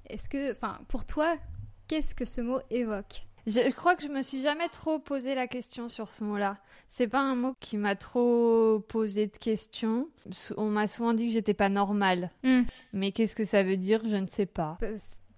Est-ce 0.09 0.29
que, 0.29 0.53
enfin, 0.53 0.79
pour 0.89 1.05
toi, 1.05 1.37
qu'est-ce 1.89 2.15
que 2.15 2.25
ce 2.25 2.41
mot 2.41 2.61
évoque? 2.71 3.27
Je 3.47 3.71
crois 3.71 3.95
que 3.97 4.03
je 4.03 4.09
me 4.09 4.23
suis 4.23 4.41
jamais 4.41 4.69
trop 4.69 4.99
posé 4.99 5.35
la 5.35 5.47
question 5.47 5.89
sur 5.89 6.11
ce 6.11 6.25
mot-là. 6.25 6.59
C'est 6.89 7.09
pas 7.09 7.21
un 7.21 7.35
mot 7.35 7.55
qui 7.61 7.77
m'a 7.77 7.97
trop 7.97 8.81
posé 8.89 9.27
de 9.27 9.37
questions. 9.37 10.09
On 10.57 10.69
m'a 10.69 10.87
souvent 10.87 11.13
dit 11.13 11.27
que 11.27 11.33
j'étais 11.33 11.55
pas 11.55 11.69
normale. 11.69 12.31
Hmm. 12.43 12.63
Mais 12.93 13.13
qu'est-ce 13.13 13.35
que 13.35 13.45
ça 13.45 13.63
veut 13.63 13.77
dire 13.77 14.01
Je 14.07 14.17
ne 14.17 14.27
sais 14.27 14.47
pas. 14.47 14.79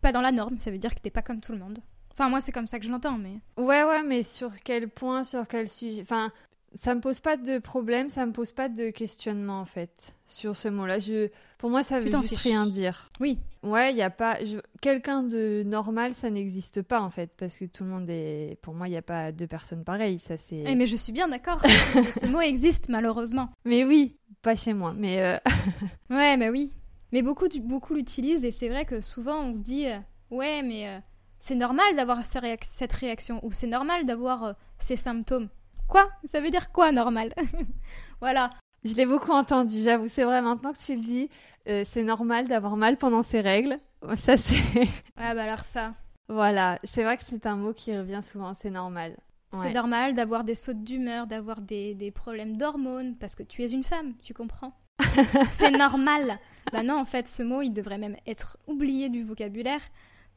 Pas 0.00 0.12
dans 0.12 0.20
la 0.20 0.32
norme, 0.32 0.58
ça 0.58 0.70
veut 0.70 0.78
dire 0.78 0.94
que 0.94 1.00
t'es 1.00 1.10
pas 1.10 1.22
comme 1.22 1.40
tout 1.40 1.52
le 1.52 1.58
monde. 1.58 1.78
Enfin, 2.12 2.30
moi, 2.30 2.40
c'est 2.40 2.52
comme 2.52 2.66
ça 2.66 2.78
que 2.78 2.86
je 2.86 2.90
l'entends, 2.90 3.18
mais. 3.18 3.40
Ouais, 3.58 3.84
ouais, 3.84 4.02
mais 4.02 4.22
sur 4.22 4.50
quel 4.64 4.88
point, 4.88 5.22
sur 5.22 5.46
quel 5.46 5.68
sujet 5.68 6.00
Enfin, 6.00 6.32
ça 6.76 6.94
me 6.94 7.00
pose 7.00 7.20
pas 7.20 7.36
de 7.36 7.58
problème, 7.58 8.10
ça 8.10 8.26
me 8.26 8.32
pose 8.32 8.52
pas 8.52 8.68
de 8.68 8.90
questionnement 8.90 9.60
en 9.60 9.64
fait 9.64 10.14
sur 10.26 10.54
ce 10.54 10.68
mot-là. 10.68 10.98
Je, 10.98 11.28
pour 11.56 11.70
moi, 11.70 11.82
ça 11.82 12.00
veut 12.00 12.10
juste 12.10 12.36
rien 12.36 12.66
dire. 12.66 13.10
Oui. 13.18 13.38
Ouais, 13.62 13.92
il 13.92 13.96
y 13.96 14.02
a 14.02 14.10
pas 14.10 14.36
quelqu'un 14.82 15.22
de 15.22 15.62
normal, 15.64 16.12
ça 16.14 16.28
n'existe 16.28 16.82
pas 16.82 17.00
en 17.00 17.08
fait 17.08 17.30
parce 17.36 17.56
que 17.56 17.64
tout 17.64 17.82
le 17.84 17.90
monde 17.90 18.10
est. 18.10 18.58
Pour 18.60 18.74
moi, 18.74 18.88
il 18.88 18.90
n'y 18.90 18.96
a 18.96 19.02
pas 19.02 19.32
deux 19.32 19.46
personnes 19.46 19.84
pareilles. 19.84 20.18
Ça 20.18 20.36
c'est. 20.36 20.64
Eh, 20.66 20.74
mais 20.74 20.86
je 20.86 20.96
suis 20.96 21.12
bien 21.12 21.28
d'accord. 21.28 21.60
ce 22.20 22.26
mot 22.26 22.40
existe 22.40 22.90
malheureusement. 22.90 23.50
Mais 23.64 23.84
oui, 23.84 24.16
pas 24.42 24.54
chez 24.54 24.74
moi. 24.74 24.94
Mais. 24.94 25.22
Euh, 25.22 25.38
ouais, 26.10 26.36
mais 26.36 26.50
oui. 26.50 26.70
Mais 27.12 27.22
beaucoup, 27.22 27.48
beaucoup 27.62 27.94
l'utilisent 27.94 28.44
et 28.44 28.50
c'est 28.50 28.68
vrai 28.68 28.84
que 28.84 29.00
souvent 29.00 29.44
on 29.44 29.52
se 29.54 29.60
dit, 29.60 29.86
euh, 29.86 29.96
ouais, 30.30 30.62
mais 30.62 30.88
euh, 30.88 30.98
c'est 31.40 31.54
normal 31.54 31.96
d'avoir 31.96 32.26
cette 32.26 32.92
réaction 32.92 33.40
ou 33.42 33.52
c'est 33.52 33.66
normal 33.66 34.04
d'avoir 34.04 34.56
ces 34.78 34.96
symptômes. 34.96 35.48
Quoi? 35.88 36.08
Ça 36.24 36.40
veut 36.40 36.50
dire 36.50 36.72
quoi 36.72 36.92
normal? 36.92 37.32
Voilà. 38.20 38.50
Je 38.84 38.94
l'ai 38.94 39.06
beaucoup 39.06 39.32
entendu, 39.32 39.80
j'avoue, 39.82 40.06
c'est 40.06 40.24
vrai, 40.24 40.40
maintenant 40.40 40.72
que 40.72 40.78
tu 40.78 40.94
le 40.94 41.02
dis, 41.02 41.28
euh, 41.68 41.84
c'est 41.86 42.02
normal 42.02 42.46
d'avoir 42.46 42.76
mal 42.76 42.96
pendant 42.96 43.22
ses 43.22 43.40
règles. 43.40 43.78
Ça, 44.14 44.36
c'est. 44.36 44.56
Ah, 45.16 45.34
bah 45.34 45.42
alors 45.42 45.60
ça. 45.60 45.94
Voilà, 46.28 46.78
c'est 46.84 47.02
vrai 47.02 47.16
que 47.16 47.24
c'est 47.24 47.46
un 47.46 47.56
mot 47.56 47.72
qui 47.72 47.96
revient 47.96 48.20
souvent, 48.22 48.54
c'est 48.54 48.70
normal. 48.70 49.16
C'est 49.62 49.72
normal 49.72 50.12
d'avoir 50.12 50.44
des 50.44 50.54
sautes 50.54 50.84
d'humeur, 50.84 51.26
d'avoir 51.26 51.62
des, 51.62 51.94
des 51.94 52.10
problèmes 52.10 52.58
d'hormones, 52.58 53.16
parce 53.16 53.34
que 53.34 53.42
tu 53.42 53.62
es 53.62 53.70
une 53.70 53.84
femme, 53.84 54.12
tu 54.22 54.34
comprends? 54.34 54.76
C'est 55.52 55.70
normal. 55.70 56.38
Bah 56.72 56.82
non, 56.82 56.98
en 56.98 57.04
fait, 57.06 57.28
ce 57.28 57.42
mot, 57.42 57.62
il 57.62 57.70
devrait 57.70 57.96
même 57.96 58.16
être 58.26 58.58
oublié 58.66 59.08
du 59.08 59.24
vocabulaire, 59.24 59.80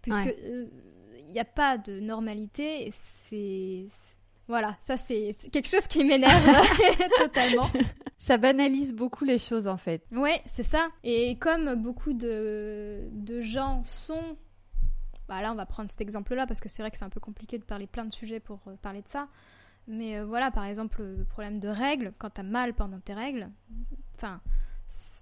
puisque 0.01 0.27
euh, 0.27 0.67
il 1.27 1.33
n'y 1.33 1.39
a 1.39 1.45
pas 1.45 1.77
de 1.77 1.99
normalité, 1.99 2.91
c'est 2.93 3.87
voilà, 4.49 4.75
ça 4.79 4.97
c'est 4.97 5.35
quelque 5.51 5.69
chose 5.69 5.87
qui 5.87 6.03
m'énerve 6.03 6.43
totalement. 7.19 7.67
Ça 8.17 8.37
banalise 8.37 8.93
beaucoup 8.93 9.23
les 9.23 9.39
choses 9.39 9.65
en 9.65 9.77
fait. 9.77 10.03
Ouais, 10.11 10.41
c'est 10.45 10.63
ça. 10.63 10.89
Et 11.05 11.37
comme 11.37 11.75
beaucoup 11.75 12.11
de, 12.11 13.07
de 13.13 13.39
gens 13.39 13.81
sont... 13.85 14.37
Bah 15.29 15.41
là, 15.41 15.53
on 15.53 15.55
va 15.55 15.65
prendre 15.65 15.89
cet 15.89 16.01
exemple-là 16.01 16.45
parce 16.45 16.59
que 16.59 16.67
c'est 16.67 16.81
vrai 16.81 16.91
que 16.91 16.97
c'est 16.97 17.05
un 17.05 17.09
peu 17.09 17.21
compliqué 17.21 17.57
de 17.57 17.63
parler 17.63 17.87
plein 17.87 18.03
de 18.03 18.11
sujets 18.11 18.41
pour 18.41 18.59
euh, 18.67 18.75
parler 18.81 19.01
de 19.01 19.07
ça. 19.07 19.29
Mais 19.87 20.19
euh, 20.19 20.25
voilà, 20.25 20.51
par 20.51 20.65
exemple, 20.65 21.01
le 21.01 21.23
problème 21.23 21.59
de 21.59 21.69
règles, 21.69 22.11
quand 22.17 22.31
t'as 22.31 22.43
mal 22.43 22.73
pendant 22.73 22.99
tes 22.99 23.13
règles, 23.13 23.49
enfin, 24.17 24.41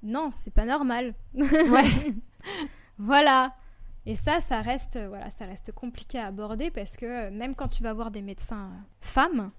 non, 0.01 0.31
c'est 0.31 0.53
pas 0.53 0.65
normal. 0.65 1.13
Ouais. 1.35 2.15
voilà. 2.97 3.53
Et 4.07 4.15
ça, 4.15 4.39
ça 4.39 4.61
reste, 4.61 4.95
euh, 4.95 5.09
voilà, 5.09 5.29
ça 5.29 5.45
reste 5.45 5.73
compliqué 5.73 6.17
à 6.17 6.27
aborder 6.27 6.71
parce 6.71 6.95
que 6.95 7.05
euh, 7.27 7.29
même 7.29 7.55
quand 7.55 7.67
tu 7.67 7.83
vas 7.83 7.91
voir 7.91 8.09
des 8.09 8.21
médecins 8.21 8.71
euh, 8.71 8.83
femmes, 9.01 9.51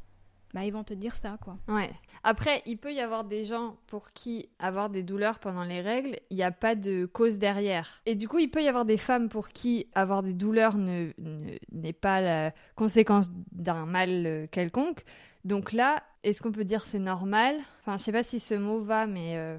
bah, 0.55 0.65
ils 0.65 0.73
vont 0.73 0.85
te 0.85 0.95
dire 0.95 1.15
ça, 1.15 1.37
quoi. 1.45 1.59
Ouais. 1.69 1.91
Après, 2.25 2.63
il 2.65 2.79
peut 2.79 2.95
y 2.95 3.01
avoir 3.01 3.25
des 3.25 3.45
gens 3.45 3.77
pour 3.89 4.11
qui 4.13 4.49
avoir 4.59 4.89
des 4.89 5.03
douleurs 5.03 5.39
pendant 5.39 5.65
les 5.65 5.83
règles, 5.83 6.17
il 6.31 6.39
n'y 6.39 6.43
a 6.43 6.51
pas 6.51 6.75
de 6.75 7.05
cause 7.05 7.37
derrière. 7.37 8.01
Et 8.07 8.15
du 8.15 8.27
coup, 8.27 8.39
il 8.39 8.51
peut 8.51 8.63
y 8.63 8.69
avoir 8.69 8.87
des 8.87 8.97
femmes 8.97 9.29
pour 9.29 9.51
qui 9.51 9.87
avoir 9.95 10.23
des 10.23 10.33
douleurs 10.33 10.79
n'est 10.79 11.15
ne, 11.19 11.93
pas 11.93 12.23
la 12.23 12.53
conséquence 12.75 13.29
d'un 13.53 13.85
mal 13.85 14.49
quelconque. 14.51 15.05
Donc 15.45 15.75
là, 15.75 16.03
est-ce 16.23 16.41
qu'on 16.41 16.53
peut 16.53 16.65
dire 16.65 16.81
c'est 16.81 16.99
normal? 16.99 17.57
Enfin, 17.83 17.99
je 17.99 18.05
sais 18.05 18.13
pas 18.13 18.23
si 18.23 18.41
ce 18.41 18.55
mot 18.55 18.81
va, 18.81 19.07
mais 19.07 19.59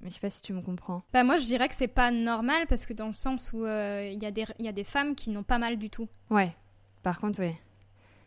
Mais 0.00 0.10
je 0.10 0.14
sais 0.14 0.20
pas 0.20 0.30
si 0.30 0.40
tu 0.42 0.52
me 0.52 0.62
comprends. 0.62 1.02
Bah 1.12 1.24
moi 1.24 1.36
je 1.38 1.44
dirais 1.44 1.68
que 1.68 1.74
c'est 1.74 1.88
pas 1.88 2.10
normal 2.10 2.66
parce 2.68 2.86
que 2.86 2.92
dans 2.92 3.08
le 3.08 3.12
sens 3.14 3.52
où 3.52 3.64
euh, 3.64 4.08
il 4.12 4.22
y, 4.22 4.26
a 4.26 4.30
des- 4.30 4.44
il 4.60 4.64
y 4.64 4.68
a 4.68 4.72
des 4.72 4.84
femmes 4.84 5.14
qui 5.16 5.30
n'ont 5.30 5.42
pas 5.42 5.58
mal 5.58 5.76
du 5.76 5.90
tout. 5.90 6.08
Ouais. 6.30 6.54
Par 7.02 7.18
contre, 7.20 7.40
oui. 7.40 7.52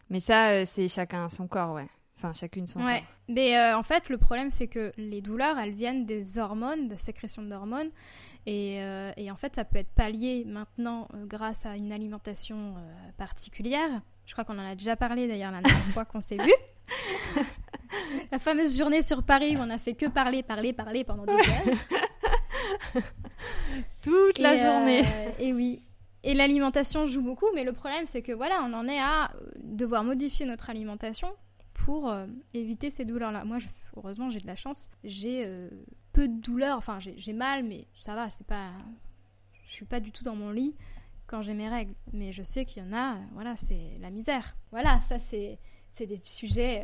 Mais 0.09 0.19
ça, 0.19 0.49
euh, 0.49 0.63
c'est 0.65 0.87
chacun 0.89 1.29
son 1.29 1.47
corps, 1.47 1.73
ouais. 1.73 1.87
Enfin, 2.17 2.33
chacune 2.33 2.67
son 2.67 2.83
Ouais. 2.85 2.99
corps. 2.99 3.07
Mais 3.29 3.57
euh, 3.57 3.77
en 3.77 3.83
fait 3.83 4.09
le 4.09 4.17
problème 4.17 4.51
c'est 4.51 4.67
que 4.67 4.91
les 4.97 5.21
douleurs 5.21 5.57
elles 5.57 5.71
viennent 5.71 6.05
des 6.05 6.37
hormones, 6.37 6.87
de 6.89 6.95
sécrétion 6.97 7.41
d'hormones. 7.41 7.89
Et, 8.45 8.81
euh, 8.81 9.11
et 9.17 9.31
en 9.31 9.35
fait 9.37 9.55
ça 9.55 9.63
peut 9.63 9.77
être 9.77 9.91
pallié 9.93 10.43
maintenant 10.45 11.07
euh, 11.13 11.25
grâce 11.25 11.65
à 11.65 11.77
une 11.77 11.91
alimentation 11.93 12.75
euh, 12.77 13.11
particulière. 13.17 14.01
Je 14.25 14.33
crois 14.33 14.43
qu'on 14.43 14.59
en 14.59 14.65
a 14.69 14.75
déjà 14.75 14.95
parlé 14.97 15.27
d'ailleurs 15.27 15.51
la 15.51 15.61
dernière 15.61 15.85
fois 15.93 16.03
qu'on 16.05 16.21
s'est 16.21 16.37
vu. 16.37 16.51
La 18.31 18.39
fameuse 18.39 18.77
journée 18.77 19.01
sur 19.01 19.23
Paris 19.23 19.55
où 19.57 19.59
on 19.59 19.69
a 19.69 19.77
fait 19.77 19.93
que 19.93 20.05
parler, 20.07 20.43
parler, 20.43 20.73
parler 20.73 21.03
pendant 21.03 21.25
des 21.25 21.33
heures. 21.33 23.01
Toute 24.01 24.39
la 24.39 24.53
euh, 24.53 24.57
journée. 24.57 25.03
et 25.39 25.53
oui. 25.53 25.81
Et 26.23 26.33
l'alimentation 26.33 27.05
joue 27.07 27.21
beaucoup, 27.21 27.47
mais 27.55 27.63
le 27.63 27.73
problème 27.73 28.05
c'est 28.05 28.21
que 28.21 28.31
voilà, 28.31 28.61
on 28.63 28.73
en 28.73 28.87
est 28.87 28.99
à 28.99 29.31
euh, 29.35 29.51
devoir 29.63 30.03
modifier 30.03 30.45
notre 30.45 30.69
alimentation 30.69 31.29
pour 31.73 32.09
euh, 32.09 32.27
éviter 32.53 32.91
ces 32.91 33.05
douleurs-là. 33.05 33.43
Moi, 33.43 33.57
je- 33.59 33.67
heureusement, 33.97 34.29
j'ai 34.29 34.39
de 34.39 34.45
la 34.47 34.55
chance. 34.55 34.89
J'ai 35.03 35.43
euh, 35.45 35.69
peu 36.13 36.27
de 36.27 36.39
douleurs. 36.39 36.77
Enfin, 36.77 36.99
j'ai 36.99 37.33
mal, 37.33 37.63
mais 37.63 37.87
ça 37.95 38.13
va. 38.13 38.29
C'est 38.29 38.45
pas. 38.45 38.69
Je 39.67 39.73
suis 39.73 39.85
pas 39.85 39.99
du 39.99 40.11
tout 40.11 40.23
dans 40.23 40.35
mon 40.35 40.51
lit 40.51 40.75
quand 41.27 41.41
j'ai 41.41 41.53
mes 41.55 41.69
règles. 41.69 41.93
Mais 42.13 42.33
je 42.33 42.43
sais 42.43 42.65
qu'il 42.65 42.83
y 42.83 42.85
en 42.85 42.93
a. 42.93 43.17
Voilà, 43.33 43.55
c'est 43.55 43.97
la 43.99 44.11
misère. 44.11 44.55
Voilà, 44.71 44.99
ça 44.99 45.17
c'est 45.17 45.57
c'est 45.91 46.05
des 46.05 46.19
sujets 46.23 46.83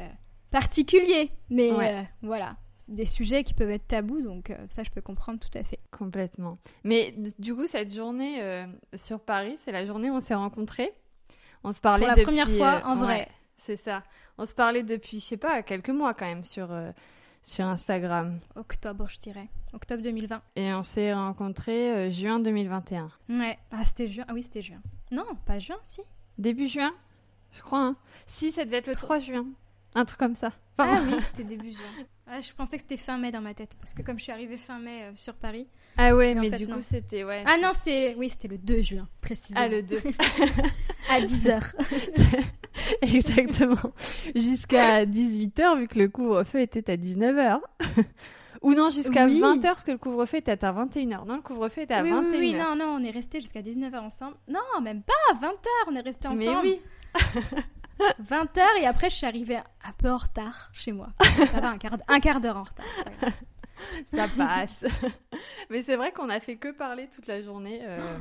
particuliers, 0.51 1.31
mais 1.49 1.71
Ouais. 1.71 1.95
euh, 1.95 2.01
voilà, 2.21 2.57
des 2.87 3.05
sujets 3.05 3.43
qui 3.43 3.53
peuvent 3.53 3.69
être 3.71 3.87
tabous. 3.87 4.21
Donc 4.21 4.49
euh, 4.49 4.57
ça, 4.69 4.83
je 4.83 4.89
peux 4.89 5.01
comprendre 5.01 5.39
tout 5.39 5.55
à 5.57 5.63
fait. 5.63 5.79
Complètement. 5.91 6.57
Mais 6.83 7.13
du 7.39 7.55
coup, 7.55 7.67
cette 7.67 7.93
journée 7.93 8.41
euh, 8.41 8.65
sur 8.95 9.19
Paris, 9.19 9.55
c'est 9.57 9.71
la 9.71 9.85
journée 9.85 10.09
où 10.09 10.15
on 10.15 10.19
s'est 10.21 10.35
rencontrés. 10.35 10.93
On 11.63 11.71
se 11.71 11.81
parlait 11.81 12.01
Pour 12.05 12.07
la 12.09 12.13
depuis, 12.15 12.25
première 12.25 12.49
fois, 12.49 12.87
en 12.87 12.95
vrai. 12.95 13.07
ouais, 13.19 13.27
c'est 13.57 13.77
ça. 13.77 14.03
On 14.37 14.45
se 14.45 14.53
parlait 14.53 14.83
depuis, 14.83 15.19
je 15.19 15.25
sais 15.25 15.37
pas, 15.37 15.63
quelques 15.63 15.89
mois 15.89 16.13
quand 16.13 16.25
même 16.27 16.43
sur, 16.43 16.69
sur 17.41 17.65
Instagram. 17.65 18.39
Octobre, 18.55 19.07
je 19.09 19.19
dirais. 19.19 19.49
Octobre 19.73 20.01
2020. 20.03 20.41
Et 20.55 20.73
on 20.73 20.83
s'est 20.83 21.13
rencontrés 21.13 22.09
juin 22.11 22.39
2021. 22.39 23.09
Ouais. 23.29 23.57
Ah, 23.71 23.83
c'était 23.83 24.07
juin. 24.07 24.23
Ah 24.27 24.33
oui, 24.33 24.43
c'était 24.43 24.61
juin. 24.61 24.81
Non, 25.11 25.25
pas 25.45 25.59
juin, 25.59 25.77
si. 25.83 26.01
Début 26.37 26.67
juin 26.67 26.93
Je 27.51 27.61
crois. 27.63 27.79
Hein. 27.79 27.95
Si, 28.27 28.51
ça 28.51 28.63
devait 28.63 28.77
être 28.77 28.87
le 28.87 28.95
3 28.95 29.17
juin. 29.19 29.45
Un 29.97 30.05
truc 30.05 30.19
comme 30.19 30.35
ça. 30.35 30.51
Ah 30.77 30.99
oui, 31.05 31.15
c'était 31.19 31.43
début 31.55 31.71
juin. 31.71 31.81
Ouais, 32.27 32.41
je 32.41 32.53
pensais 32.53 32.75
que 32.77 32.83
c'était 32.83 32.97
fin 32.97 33.17
mai 33.17 33.31
dans 33.31 33.41
ma 33.41 33.53
tête. 33.53 33.71
Parce 33.79 33.93
que 33.93 34.01
comme 34.03 34.19
je 34.19 34.23
suis 34.23 34.31
arrivée 34.31 34.57
fin 34.57 34.77
mai 34.79 35.03
euh, 35.05 35.11
sur 35.15 35.33
Paris. 35.33 35.67
Ah 35.97 36.15
ouais, 36.15 36.33
Mais 36.35 36.39
en 36.39 36.43
mais 36.43 36.49
fait, 36.51 36.55
du 36.57 36.67
non. 36.67 36.75
coup, 36.75 36.81
c'était... 36.81 37.23
Ouais, 37.23 37.41
Ah 37.47 37.57
non, 37.61 37.71
c'était. 37.73 38.13
Oui, 38.17 38.29
c'était 38.29 38.47
le 38.49 38.57
2 38.59 38.81
juin, 38.83 39.07
précisément. 39.21 39.61
Ah, 39.63 39.67
le 39.67 39.81
2. 39.81 39.99
À 41.09 41.21
10h. 41.21 41.73
Exactement. 43.01 43.91
Jusqu'à 44.35 45.05
18h, 45.05 45.79
vu 45.79 45.87
que 45.87 45.97
le 45.99 46.09
couvre-feu 46.09 46.59
était 46.61 46.91
à 46.91 46.97
19h. 46.97 47.59
Ou 48.61 48.73
non, 48.73 48.89
jusqu'à 48.89 49.25
Oui. 49.25 49.39
20h, 49.39 49.61
parce 49.61 49.83
que 49.83 49.91
le 49.91 49.97
couvre-feu 49.97 50.37
était 50.37 50.63
à 50.63 50.73
21h. 50.73 51.25
Non, 51.25 51.35
le 51.37 51.41
couvre-feu 51.41 51.81
était 51.83 51.93
à 51.93 52.03
oui, 52.03 52.11
21h. 52.11 52.29
oui, 52.31 52.37
oui, 52.39 52.53
non, 52.53 52.75
non, 52.75 52.97
on 52.99 53.03
est 53.03 53.11
resté 53.11 53.39
jusqu'à 53.39 53.61
19h 53.61 53.97
ensemble. 53.99 54.35
Non, 54.47 54.59
même 54.81 55.01
pas, 55.01 55.13
20h, 55.39 55.67
on 55.87 55.95
est 55.95 56.01
resté 56.01 56.27
ensemble. 56.27 56.43
Mais 56.43 56.55
oui, 56.57 56.81
20h 57.99 58.61
et 58.79 58.85
après, 58.85 59.09
je 59.09 59.15
suis 59.15 59.25
arrivée 59.25 59.57
un 59.57 59.91
peu 59.97 60.09
en 60.09 60.17
retard 60.17 60.69
chez 60.73 60.91
moi. 60.91 61.09
Ça 61.51 61.59
va, 61.59 61.69
un 61.69 61.77
quart, 61.77 61.97
un 62.07 62.19
quart 62.19 62.39
d'heure 62.39 62.57
en 62.57 62.63
retard. 62.63 62.85
ça 64.13 64.25
passe. 64.37 64.85
Mais 65.69 65.83
c'est 65.83 65.95
vrai 65.95 66.11
qu'on 66.11 66.29
a 66.29 66.39
fait 66.39 66.55
que 66.55 66.71
parler 66.71 67.07
toute 67.09 67.27
la 67.27 67.41
journée, 67.41 67.81
euh, 67.83 68.17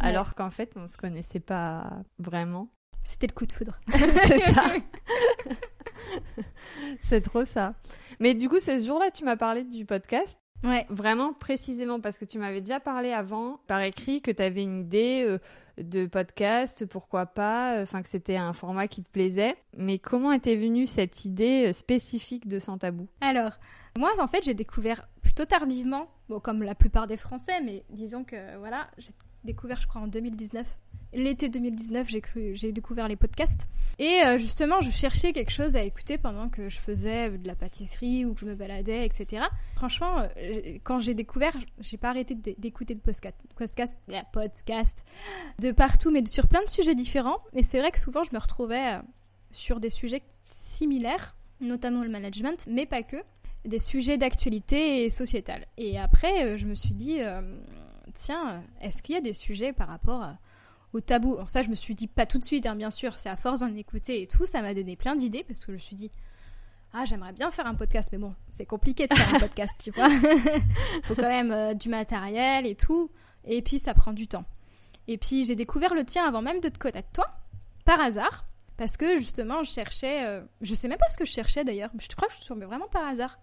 alors 0.00 0.34
qu'en 0.34 0.50
fait, 0.50 0.74
on 0.76 0.86
se 0.86 0.96
connaissait 0.96 1.40
pas 1.40 1.90
vraiment. 2.18 2.68
C'était 3.04 3.26
le 3.26 3.32
coup 3.32 3.46
de 3.46 3.52
foudre. 3.52 3.78
c'est 4.26 4.38
ça. 4.38 4.64
c'est 7.02 7.20
trop 7.20 7.44
ça. 7.44 7.74
Mais 8.18 8.34
du 8.34 8.48
coup, 8.48 8.58
c'est 8.58 8.78
ce 8.78 8.86
jour-là, 8.86 9.10
tu 9.10 9.24
m'as 9.24 9.36
parlé 9.36 9.64
du 9.64 9.84
podcast. 9.84 10.40
Ouais. 10.62 10.86
Vraiment 10.88 11.34
précisément 11.34 12.00
parce 12.00 12.16
que 12.16 12.24
tu 12.24 12.38
m'avais 12.38 12.62
déjà 12.62 12.80
parlé 12.80 13.12
avant 13.12 13.60
par 13.66 13.82
écrit 13.82 14.22
que 14.22 14.30
tu 14.30 14.42
avais 14.42 14.62
une 14.62 14.80
idée 14.80 15.22
euh, 15.26 15.38
de 15.78 16.06
podcast, 16.06 16.86
pourquoi 16.86 17.26
pas, 17.26 17.80
enfin 17.82 18.02
que 18.02 18.08
c'était 18.08 18.36
un 18.36 18.52
format 18.52 18.88
qui 18.88 19.02
te 19.02 19.10
plaisait. 19.10 19.56
Mais 19.76 19.98
comment 19.98 20.32
était 20.32 20.56
venue 20.56 20.86
cette 20.86 21.24
idée 21.24 21.68
euh, 21.68 21.72
spécifique 21.72 22.46
de 22.48 22.58
Sans 22.58 22.78
Tabou? 22.78 23.08
Alors, 23.20 23.52
moi, 23.98 24.12
en 24.18 24.26
fait, 24.26 24.44
j'ai 24.44 24.54
découvert 24.54 25.08
plutôt 25.22 25.44
tardivement, 25.44 26.08
bon, 26.28 26.40
comme 26.40 26.62
la 26.62 26.74
plupart 26.74 27.06
des 27.06 27.16
Français, 27.16 27.60
mais 27.62 27.84
disons 27.90 28.24
que, 28.24 28.56
voilà, 28.58 28.88
j'ai 28.98 29.12
découvert, 29.44 29.80
je 29.80 29.86
crois, 29.86 30.00
en 30.00 30.06
2019. 30.06 30.66
L'été 31.14 31.48
2019, 31.48 32.08
j'ai 32.54 32.72
découvert 32.72 33.06
les 33.08 33.16
podcasts. 33.16 33.68
Et 33.98 34.20
euh, 34.26 34.36
justement, 34.38 34.80
je 34.80 34.90
cherchais 34.90 35.32
quelque 35.32 35.52
chose 35.52 35.76
à 35.76 35.82
écouter 35.84 36.18
pendant 36.18 36.48
que 36.48 36.68
je 36.68 36.78
faisais 36.78 37.30
de 37.30 37.46
la 37.46 37.54
pâtisserie 37.54 38.24
ou 38.24 38.34
que 38.34 38.40
je 38.40 38.46
me 38.46 38.54
baladais, 38.54 39.06
etc. 39.06 39.44
Franchement, 39.76 40.16
euh, 40.36 40.78
quand 40.82 40.98
j'ai 40.98 41.14
découvert, 41.14 41.56
j'ai 41.80 41.96
pas 41.96 42.10
arrêté 42.10 42.34
d'écouter 42.34 42.94
de 42.96 43.00
podcast, 43.00 43.36
podcast, 43.54 45.04
de 45.60 45.70
partout, 45.72 46.10
mais 46.10 46.24
sur 46.26 46.48
plein 46.48 46.64
de 46.64 46.68
sujets 46.68 46.94
différents. 46.96 47.38
Et 47.54 47.62
c'est 47.62 47.78
vrai 47.78 47.92
que 47.92 48.00
souvent, 48.00 48.24
je 48.24 48.30
me 48.32 48.38
retrouvais 48.40 48.94
euh, 48.94 48.98
sur 49.52 49.78
des 49.78 49.90
sujets 49.90 50.22
similaires, 50.42 51.36
notamment 51.60 52.02
le 52.02 52.10
management, 52.10 52.66
mais 52.68 52.86
pas 52.86 53.02
que 53.04 53.18
des 53.64 53.78
sujets 53.78 54.18
d'actualité 54.18 55.08
sociétale. 55.10 55.66
Et 55.78 55.98
après, 55.98 56.58
je 56.58 56.66
me 56.66 56.74
suis 56.74 56.92
dit, 56.94 57.20
tiens, 58.14 58.62
est-ce 58.82 59.02
qu'il 59.02 59.14
y 59.14 59.18
a 59.18 59.22
des 59.22 59.32
sujets 59.32 59.72
par 59.72 59.88
rapport 59.88 60.22
à- 60.22 60.38
au 60.94 61.00
tabou 61.00 61.34
Alors 61.34 61.50
ça, 61.50 61.62
je 61.62 61.68
me 61.68 61.74
suis 61.74 61.94
dit 61.94 62.06
pas 62.06 62.24
tout 62.24 62.38
de 62.38 62.44
suite, 62.44 62.66
hein, 62.66 62.76
bien 62.76 62.90
sûr, 62.90 63.18
c'est 63.18 63.28
à 63.28 63.36
force 63.36 63.60
d'en 63.60 63.74
écouter 63.74 64.22
et 64.22 64.26
tout, 64.26 64.46
ça 64.46 64.62
m'a 64.62 64.72
donné 64.72 64.96
plein 64.96 65.16
d'idées 65.16 65.44
parce 65.44 65.60
que 65.64 65.72
je 65.72 65.76
me 65.76 65.80
suis 65.80 65.96
dit, 65.96 66.10
ah, 66.92 67.04
j'aimerais 67.04 67.32
bien 67.32 67.50
faire 67.50 67.66
un 67.66 67.74
podcast, 67.74 68.10
mais 68.12 68.18
bon, 68.18 68.34
c'est 68.48 68.64
compliqué 68.64 69.08
de 69.08 69.14
faire 69.14 69.34
un 69.34 69.40
podcast, 69.40 69.74
tu 69.82 69.90
vois. 69.90 70.08
Faut 71.02 71.16
quand 71.16 71.22
même 71.28 71.50
euh, 71.50 71.74
du 71.74 71.88
matériel 71.88 72.66
et 72.66 72.76
tout, 72.76 73.10
et 73.44 73.60
puis 73.60 73.78
ça 73.78 73.92
prend 73.92 74.12
du 74.12 74.28
temps. 74.28 74.44
Et 75.08 75.18
puis 75.18 75.44
j'ai 75.44 75.56
découvert 75.56 75.94
le 75.94 76.04
tien 76.04 76.24
avant 76.24 76.40
même 76.40 76.60
de 76.60 76.68
te 76.68 76.78
connaître 76.78 77.10
toi, 77.12 77.26
par 77.84 78.00
hasard, 78.00 78.46
parce 78.76 78.96
que 78.96 79.18
justement, 79.18 79.64
je 79.64 79.72
cherchais, 79.72 80.24
euh, 80.24 80.42
je 80.60 80.74
sais 80.74 80.86
même 80.86 80.98
pas 80.98 81.08
ce 81.10 81.16
que 81.16 81.26
je 81.26 81.32
cherchais 81.32 81.64
d'ailleurs, 81.64 81.90
je 81.98 82.08
crois 82.14 82.28
que 82.28 82.34
je 82.34 82.38
suis 82.38 82.48
tombée 82.48 82.66
vraiment 82.66 82.88
par 82.88 83.04
hasard. 83.04 83.40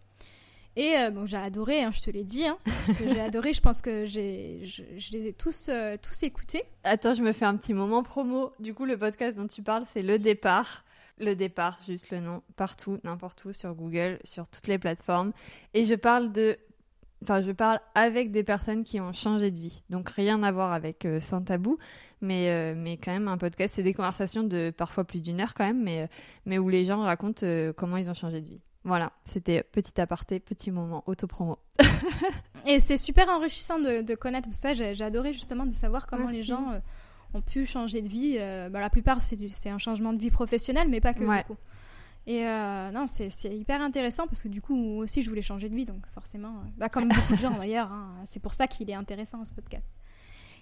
Et 0.77 0.97
euh, 0.97 1.11
bon, 1.11 1.25
j'ai 1.25 1.37
adoré, 1.37 1.83
hein, 1.83 1.91
je 1.91 2.01
te 2.01 2.09
l'ai 2.09 2.23
dit, 2.23 2.45
hein, 2.45 2.57
j'ai 2.99 3.19
adoré, 3.19 3.53
je 3.53 3.61
pense 3.61 3.81
que 3.81 4.05
j'ai, 4.05 4.61
je, 4.65 4.83
je 4.97 5.11
les 5.11 5.27
ai 5.27 5.33
tous, 5.33 5.67
euh, 5.67 5.97
tous 6.01 6.23
écoutés. 6.23 6.63
Attends, 6.83 7.13
je 7.13 7.21
me 7.21 7.33
fais 7.33 7.45
un 7.45 7.57
petit 7.57 7.73
moment 7.73 8.03
promo. 8.03 8.53
Du 8.59 8.73
coup, 8.73 8.85
le 8.85 8.97
podcast 8.97 9.37
dont 9.37 9.47
tu 9.47 9.61
parles, 9.61 9.83
c'est 9.85 10.01
Le 10.01 10.17
Départ. 10.17 10.85
Le 11.19 11.35
Départ, 11.35 11.77
juste 11.85 12.09
le 12.09 12.19
nom, 12.19 12.41
partout, 12.55 12.99
n'importe 13.03 13.43
où, 13.45 13.51
sur 13.51 13.75
Google, 13.75 14.17
sur 14.23 14.47
toutes 14.47 14.67
les 14.67 14.79
plateformes. 14.79 15.33
Et 15.73 15.83
je 15.83 15.93
parle 15.93 16.31
de... 16.31 16.57
Enfin, 17.23 17.41
je 17.41 17.51
parle 17.51 17.79
avec 17.93 18.31
des 18.31 18.43
personnes 18.43 18.83
qui 18.83 18.99
ont 18.99 19.13
changé 19.13 19.51
de 19.51 19.59
vie. 19.59 19.83
Donc, 19.89 20.09
rien 20.09 20.41
à 20.41 20.51
voir 20.51 20.71
avec 20.71 21.05
euh, 21.05 21.19
Sans 21.19 21.41
Tabou. 21.41 21.77
Mais, 22.21 22.49
euh, 22.49 22.73
mais 22.75 22.97
quand 22.97 23.11
même, 23.11 23.27
un 23.27 23.37
podcast, 23.37 23.75
c'est 23.75 23.83
des 23.83 23.93
conversations 23.93 24.43
de 24.43 24.73
parfois 24.75 25.03
plus 25.03 25.21
d'une 25.21 25.41
heure 25.41 25.53
quand 25.53 25.65
même, 25.65 25.83
mais, 25.83 26.09
mais 26.45 26.57
où 26.57 26.69
les 26.69 26.85
gens 26.85 27.01
racontent 27.01 27.45
comment 27.75 27.97
ils 27.97 28.09
ont 28.09 28.15
changé 28.15 28.41
de 28.41 28.47
vie. 28.47 28.61
Voilà, 28.83 29.11
c'était 29.25 29.63
petit 29.63 29.99
aparté, 30.01 30.39
petit 30.39 30.71
moment, 30.71 31.03
auto-promo. 31.05 31.59
Et 32.65 32.79
c'est 32.79 32.97
super 32.97 33.29
enrichissant 33.29 33.79
de, 33.79 34.01
de 34.01 34.15
connaître 34.15 34.49
tout 34.49 34.55
ça. 34.55 34.69
Adoré 35.05 35.33
justement 35.33 35.65
de 35.65 35.73
savoir 35.73 36.07
comment 36.07 36.25
Merci. 36.25 36.37
les 36.39 36.43
gens 36.43 36.71
euh, 36.71 36.79
ont 37.33 37.41
pu 37.41 37.65
changer 37.65 38.01
de 38.01 38.07
vie. 38.07 38.37
Euh, 38.39 38.69
bah, 38.69 38.79
la 38.79 38.89
plupart, 38.89 39.21
c'est, 39.21 39.69
un 39.69 39.77
changement 39.77 40.13
de 40.13 40.19
vie 40.19 40.31
professionnelle, 40.31 40.87
mais 40.89 41.01
pas 41.01 41.13
que 41.13 41.23
Ouais. 41.23 41.39
du 41.39 41.43
coup. 41.45 41.57
Et 42.27 42.47
euh, 42.47 42.91
non, 42.91 43.07
c'est, 43.07 43.29
hyper 43.55 43.81
intéressant 43.81 44.27
parce 44.27 44.41
que 44.41 44.47
du 44.47 44.61
coup, 44.61 44.75
moi 44.75 45.03
aussi, 45.03 45.21
je 45.23 45.29
voulais 45.29 45.41
changer 45.41 45.69
de 45.69 45.75
vie, 45.75 45.85
donc 45.85 46.05
forcément, 46.13 46.63
bah, 46.77 46.89
comme 46.89 47.07
beaucoup 47.09 47.33
de 47.33 47.39
gens 47.39 47.57
d'ailleurs, 47.57 47.91
hein, 47.91 48.13
c'est 48.25 48.39
pour 48.39 48.53
ça 48.53 48.67
qu'il 48.67 48.89
est 48.89 48.95
intéressant 48.95 49.43
ce 49.45 49.53
podcast. 49.53 49.95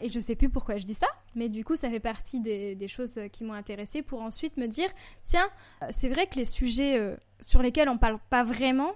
Et 0.02 0.10
je 0.10 0.20
sais 0.20 0.36
plus 0.36 0.50
pourquoi 0.50 0.78
je 0.78 0.86
dis 0.86 0.94
ça, 0.94 1.08
mais 1.36 1.50
du 1.50 1.66
coup, 1.66 1.76
ça 1.76 1.90
fait 1.90 2.00
partie 2.00 2.40
des, 2.40 2.76
des 2.76 2.88
choses 2.88 3.18
euh, 3.18 3.28
qui 3.28 3.44
m'ont 3.44 3.54
intéressée 3.54 4.02
pour 4.02 4.22
ensuite 4.22 4.56
me 4.58 4.68
dire 4.68 4.90
tiens, 5.24 5.50
euh, 5.84 5.88
c'est 5.92 6.08
vrai 6.08 6.28
que 6.28 6.36
les 6.36 6.46
sujets 6.46 6.98
euh, 6.98 7.18
sur 7.42 7.62
lesquels 7.62 7.90
on 7.90 7.98
parle 7.98 8.20
pas 8.30 8.44
vraiment, 8.44 8.94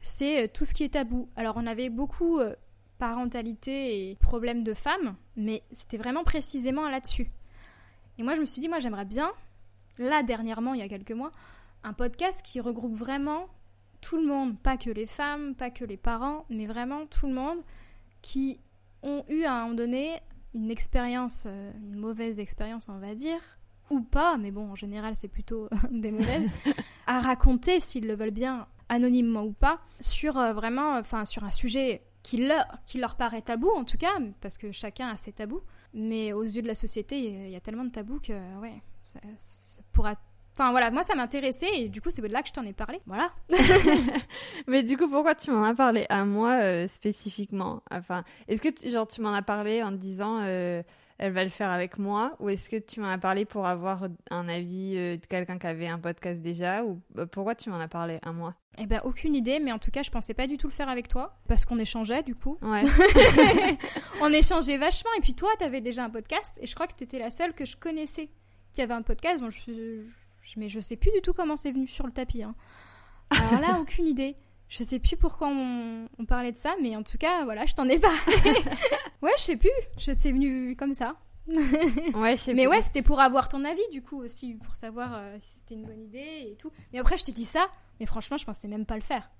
c'est 0.00 0.52
tout 0.52 0.64
ce 0.64 0.74
qui 0.74 0.84
est 0.84 0.90
tabou. 0.90 1.28
Alors, 1.36 1.56
on 1.56 1.66
avait 1.66 1.90
beaucoup 1.90 2.40
parentalité 2.98 4.10
et 4.10 4.16
problèmes 4.16 4.64
de 4.64 4.74
femmes, 4.74 5.16
mais 5.36 5.62
c'était 5.72 5.96
vraiment 5.96 6.24
précisément 6.24 6.88
là-dessus. 6.88 7.30
Et 8.18 8.22
moi, 8.22 8.34
je 8.34 8.40
me 8.40 8.44
suis 8.44 8.60
dit, 8.60 8.68
moi, 8.68 8.80
j'aimerais 8.80 9.04
bien, 9.04 9.32
là, 9.98 10.22
dernièrement, 10.22 10.74
il 10.74 10.80
y 10.80 10.84
a 10.84 10.88
quelques 10.88 11.12
mois, 11.12 11.32
un 11.82 11.92
podcast 11.92 12.42
qui 12.42 12.60
regroupe 12.60 12.94
vraiment 12.94 13.46
tout 14.00 14.16
le 14.16 14.26
monde, 14.26 14.58
pas 14.58 14.76
que 14.76 14.90
les 14.90 15.06
femmes, 15.06 15.54
pas 15.54 15.70
que 15.70 15.84
les 15.84 15.96
parents, 15.96 16.44
mais 16.48 16.66
vraiment 16.66 17.06
tout 17.06 17.26
le 17.26 17.34
monde 17.34 17.58
qui 18.22 18.60
ont 19.02 19.24
eu 19.28 19.44
à 19.44 19.54
un 19.54 19.62
moment 19.62 19.74
donné 19.74 20.20
une 20.54 20.70
expérience, 20.70 21.44
euh, 21.46 21.72
une 21.82 21.96
mauvaise 21.96 22.38
expérience, 22.40 22.88
on 22.88 22.98
va 22.98 23.14
dire, 23.14 23.40
ou 23.90 24.00
pas, 24.00 24.36
mais 24.36 24.50
bon, 24.50 24.70
en 24.70 24.74
général, 24.74 25.16
c'est 25.16 25.28
plutôt 25.28 25.68
des 25.90 26.10
mauvaises, 26.10 26.48
à 27.06 27.18
raconter, 27.18 27.80
s'ils 27.80 28.06
le 28.06 28.14
veulent 28.14 28.30
bien, 28.30 28.66
anonymement 28.88 29.44
ou 29.44 29.52
pas, 29.52 29.80
sur 30.00 30.38
euh, 30.38 30.52
vraiment, 30.52 30.98
enfin, 30.98 31.24
sur 31.24 31.44
un 31.44 31.50
sujet 31.50 32.02
qui 32.22 32.46
leur, 32.46 32.66
qui 32.86 32.98
leur 32.98 33.16
paraît 33.16 33.42
tabou 33.42 33.70
en 33.70 33.84
tout 33.84 33.96
cas, 33.96 34.12
parce 34.40 34.58
que 34.58 34.72
chacun 34.72 35.08
a 35.08 35.16
ses 35.16 35.32
tabous. 35.32 35.62
Mais 35.94 36.34
aux 36.34 36.42
yeux 36.42 36.60
de 36.60 36.66
la 36.66 36.74
société, 36.74 37.18
il 37.18 37.50
y 37.50 37.56
a 37.56 37.60
tellement 37.60 37.84
de 37.84 37.90
tabous 37.90 38.20
que 38.20 38.32
ouais, 38.60 38.82
ça, 39.02 39.20
pourra 39.92 40.16
Enfin 40.58 40.72
voilà, 40.72 40.90
moi 40.90 41.04
ça 41.04 41.14
m'intéressait 41.14 41.70
et 41.72 41.88
du 41.88 42.00
coup 42.00 42.10
c'est 42.10 42.20
de 42.20 42.26
là 42.26 42.42
que 42.42 42.48
je 42.48 42.52
t'en 42.52 42.64
ai 42.64 42.72
parlé. 42.72 43.00
Voilà. 43.06 43.30
Mais 44.66 44.82
du 44.82 44.96
coup 44.96 45.08
pourquoi 45.08 45.36
tu 45.36 45.52
m'en 45.52 45.62
as 45.62 45.72
parlé 45.72 46.04
à 46.08 46.24
moi 46.24 46.60
euh, 46.60 46.88
spécifiquement? 46.88 47.80
Enfin, 47.92 48.24
est-ce 48.48 48.60
que 48.60 48.68
tu, 48.68 48.90
genre 48.90 49.06
tu 49.06 49.20
m'en 49.20 49.32
as 49.32 49.42
parlé 49.42 49.84
en 49.84 49.92
te 49.92 49.98
disant 49.98 50.40
euh, 50.40 50.82
elle 51.18 51.30
va 51.30 51.44
le 51.44 51.50
faire 51.50 51.70
avec 51.70 51.96
moi 51.96 52.34
ou 52.40 52.48
est-ce 52.48 52.68
que 52.70 52.76
tu 52.76 52.98
m'en 52.98 53.06
as 53.06 53.18
parlé 53.18 53.44
pour 53.44 53.68
avoir 53.68 54.08
un 54.32 54.48
avis 54.48 54.94
euh, 54.96 55.16
de 55.16 55.26
quelqu'un 55.26 55.60
qui 55.60 55.68
avait 55.68 55.86
un 55.86 56.00
podcast 56.00 56.42
déjà 56.42 56.82
ou 56.82 57.00
pourquoi 57.30 57.54
tu 57.54 57.70
m'en 57.70 57.78
as 57.78 57.86
parlé 57.86 58.18
à 58.22 58.32
moi? 58.32 58.54
Eh 58.78 58.86
ben 58.86 59.00
aucune 59.04 59.36
idée, 59.36 59.60
mais 59.60 59.70
en 59.70 59.78
tout 59.78 59.92
cas 59.92 60.02
je 60.02 60.10
pensais 60.10 60.34
pas 60.34 60.48
du 60.48 60.56
tout 60.56 60.66
le 60.66 60.72
faire 60.72 60.88
avec 60.88 61.06
toi 61.06 61.38
parce 61.46 61.64
qu'on 61.66 61.78
échangeait 61.78 62.24
du 62.24 62.34
coup. 62.34 62.58
Ouais. 62.62 62.82
on 64.22 64.32
échangeait 64.32 64.76
vachement 64.76 65.10
et 65.16 65.20
puis 65.20 65.34
toi 65.34 65.50
t'avais 65.60 65.80
déjà 65.80 66.02
un 66.02 66.10
podcast 66.10 66.58
et 66.60 66.66
je 66.66 66.74
crois 66.74 66.88
que 66.88 66.94
t'étais 66.94 67.20
la 67.20 67.30
seule 67.30 67.52
que 67.52 67.64
je 67.64 67.76
connaissais 67.76 68.28
qui 68.72 68.82
avait 68.82 68.94
un 68.94 69.02
podcast. 69.02 69.40
Bon, 69.40 69.50
je, 69.50 70.02
mais 70.56 70.68
je 70.68 70.80
sais 70.80 70.96
plus 70.96 71.10
du 71.12 71.20
tout 71.20 71.32
comment 71.32 71.56
c'est 71.56 71.72
venu 71.72 71.86
sur 71.86 72.06
le 72.06 72.12
tapis. 72.12 72.42
Hein. 72.42 72.54
Alors 73.30 73.60
là, 73.60 73.78
aucune 73.80 74.06
idée. 74.06 74.36
Je 74.68 74.82
sais 74.82 74.98
plus 74.98 75.16
pourquoi 75.16 75.48
on, 75.48 76.24
parlait 76.26 76.52
de 76.52 76.58
ça, 76.58 76.74
mais 76.82 76.94
en 76.94 77.02
tout 77.02 77.16
cas, 77.16 77.44
voilà, 77.44 77.64
je 77.64 77.74
t'en 77.74 77.88
ai 77.88 77.98
parlé. 77.98 78.34
ouais, 79.22 79.32
je 79.38 79.42
sais 79.42 79.56
plus. 79.56 79.70
C'est 79.96 80.30
venu 80.30 80.76
comme 80.76 80.92
ça. 80.92 81.16
ouais, 81.48 82.36
je 82.36 82.42
sais 82.42 82.54
Mais 82.54 82.66
ouais, 82.66 82.82
c'était 82.82 83.00
pour 83.00 83.20
avoir 83.20 83.48
ton 83.48 83.64
avis, 83.64 83.88
du 83.92 84.02
coup, 84.02 84.20
aussi, 84.20 84.54
pour 84.54 84.76
savoir 84.76 85.14
euh, 85.14 85.36
si 85.38 85.58
c'était 85.58 85.74
une 85.74 85.86
bonne 85.86 86.02
idée 86.02 86.50
et 86.50 86.56
tout. 86.58 86.70
Mais 86.92 86.98
après, 86.98 87.16
je 87.16 87.24
t'ai 87.24 87.32
dit 87.32 87.46
ça, 87.46 87.68
mais 87.98 88.04
franchement, 88.04 88.36
je 88.36 88.44
pensais 88.44 88.68
même 88.68 88.84
pas 88.84 88.96
le 88.96 89.02
faire. 89.02 89.30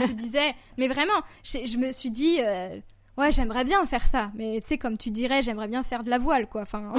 je 0.00 0.12
disais, 0.12 0.54
mais 0.76 0.88
vraiment, 0.88 1.22
je, 1.44 1.78
me 1.78 1.92
suis 1.92 2.10
dit, 2.10 2.38
euh, 2.40 2.76
ouais, 3.16 3.30
j'aimerais 3.30 3.64
bien 3.64 3.86
faire 3.86 4.08
ça. 4.08 4.32
Mais 4.34 4.60
tu 4.60 4.66
sais, 4.66 4.78
comme 4.78 4.98
tu 4.98 5.12
dirais, 5.12 5.42
j'aimerais 5.42 5.68
bien 5.68 5.84
faire 5.84 6.02
de 6.02 6.10
la 6.10 6.18
voile, 6.18 6.48
quoi. 6.48 6.62
Enfin, 6.62 6.92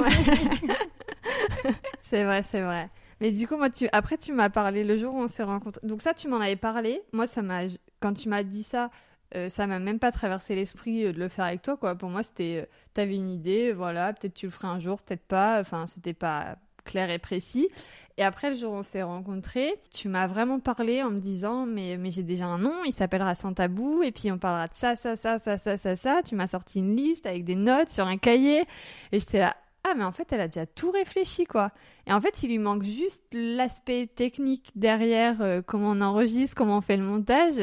c'est 2.02 2.24
vrai, 2.24 2.42
c'est 2.42 2.62
vrai. 2.62 2.88
Mais 3.20 3.32
du 3.32 3.46
coup, 3.46 3.56
moi, 3.56 3.70
tu... 3.70 3.88
après, 3.92 4.18
tu 4.18 4.32
m'as 4.32 4.50
parlé 4.50 4.84
le 4.84 4.96
jour 4.96 5.14
où 5.14 5.18
on 5.18 5.28
s'est 5.28 5.42
rencontrés. 5.42 5.86
Donc, 5.86 6.02
ça, 6.02 6.14
tu 6.14 6.28
m'en 6.28 6.36
avais 6.36 6.56
parlé. 6.56 7.02
Moi, 7.12 7.26
ça 7.26 7.42
m'a. 7.42 7.62
Quand 8.00 8.12
tu 8.12 8.28
m'as 8.28 8.42
dit 8.42 8.62
ça, 8.62 8.90
euh, 9.34 9.48
ça 9.48 9.66
m'a 9.66 9.78
même 9.78 9.98
pas 9.98 10.12
traversé 10.12 10.54
l'esprit 10.54 11.04
euh, 11.04 11.12
de 11.12 11.18
le 11.18 11.28
faire 11.28 11.46
avec 11.46 11.62
toi, 11.62 11.76
quoi. 11.76 11.94
Pour 11.94 12.10
moi, 12.10 12.22
c'était. 12.22 12.62
Euh, 12.62 12.66
t'avais 12.94 13.16
une 13.16 13.30
idée, 13.30 13.72
voilà, 13.72 14.12
peut-être 14.12 14.34
tu 14.34 14.46
le 14.46 14.52
ferais 14.52 14.68
un 14.68 14.78
jour, 14.78 15.00
peut-être 15.00 15.26
pas. 15.26 15.60
Enfin, 15.60 15.86
c'était 15.86 16.14
pas 16.14 16.56
clair 16.84 17.10
et 17.10 17.18
précis. 17.18 17.68
Et 18.16 18.22
après, 18.22 18.50
le 18.50 18.56
jour 18.56 18.72
où 18.72 18.76
on 18.76 18.82
s'est 18.82 19.02
rencontrés, 19.02 19.74
tu 19.92 20.08
m'as 20.08 20.26
vraiment 20.26 20.60
parlé 20.60 21.02
en 21.02 21.10
me 21.10 21.18
disant 21.20 21.66
Mais, 21.66 21.96
mais 21.98 22.10
j'ai 22.10 22.22
déjà 22.22 22.46
un 22.46 22.58
nom, 22.58 22.84
il 22.86 22.92
s'appellera 22.92 23.34
Sans 23.34 23.52
Tabou, 23.52 24.02
et 24.02 24.12
puis 24.12 24.30
on 24.30 24.38
parlera 24.38 24.68
de 24.68 24.74
ça, 24.74 24.94
ça, 24.96 25.16
ça, 25.16 25.38
ça, 25.38 25.58
ça, 25.58 25.76
ça, 25.76 25.96
ça. 25.96 26.20
Tu 26.24 26.34
m'as 26.34 26.46
sorti 26.46 26.78
une 26.78 26.96
liste 26.96 27.26
avec 27.26 27.44
des 27.44 27.56
notes 27.56 27.90
sur 27.90 28.06
un 28.06 28.16
cahier. 28.16 28.64
Et 29.12 29.18
j'étais 29.18 29.40
là 29.40 29.56
ah 29.88 29.94
mais 29.94 30.04
en 30.04 30.12
fait 30.12 30.32
elle 30.32 30.40
a 30.40 30.48
déjà 30.48 30.66
tout 30.66 30.90
réfléchi 30.90 31.44
quoi. 31.44 31.70
Et 32.06 32.12
en 32.12 32.20
fait 32.20 32.42
il 32.42 32.48
lui 32.48 32.58
manque 32.58 32.82
juste 32.82 33.24
l'aspect 33.32 34.08
technique 34.08 34.70
derrière, 34.74 35.40
euh, 35.42 35.62
comment 35.62 35.90
on 35.90 36.00
enregistre, 36.00 36.56
comment 36.56 36.78
on 36.78 36.80
fait 36.80 36.96
le 36.96 37.04
montage. 37.04 37.60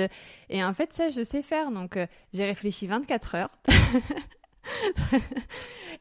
Et 0.50 0.64
en 0.64 0.74
fait 0.74 0.94
ça 0.94 1.10
je 1.10 1.22
sais 1.24 1.42
faire. 1.42 1.72
Donc 1.72 1.98
euh, 1.98 2.08
j'ai 2.34 2.46
réfléchi 2.46 2.88
24 2.88 3.36
heures. 3.36 3.50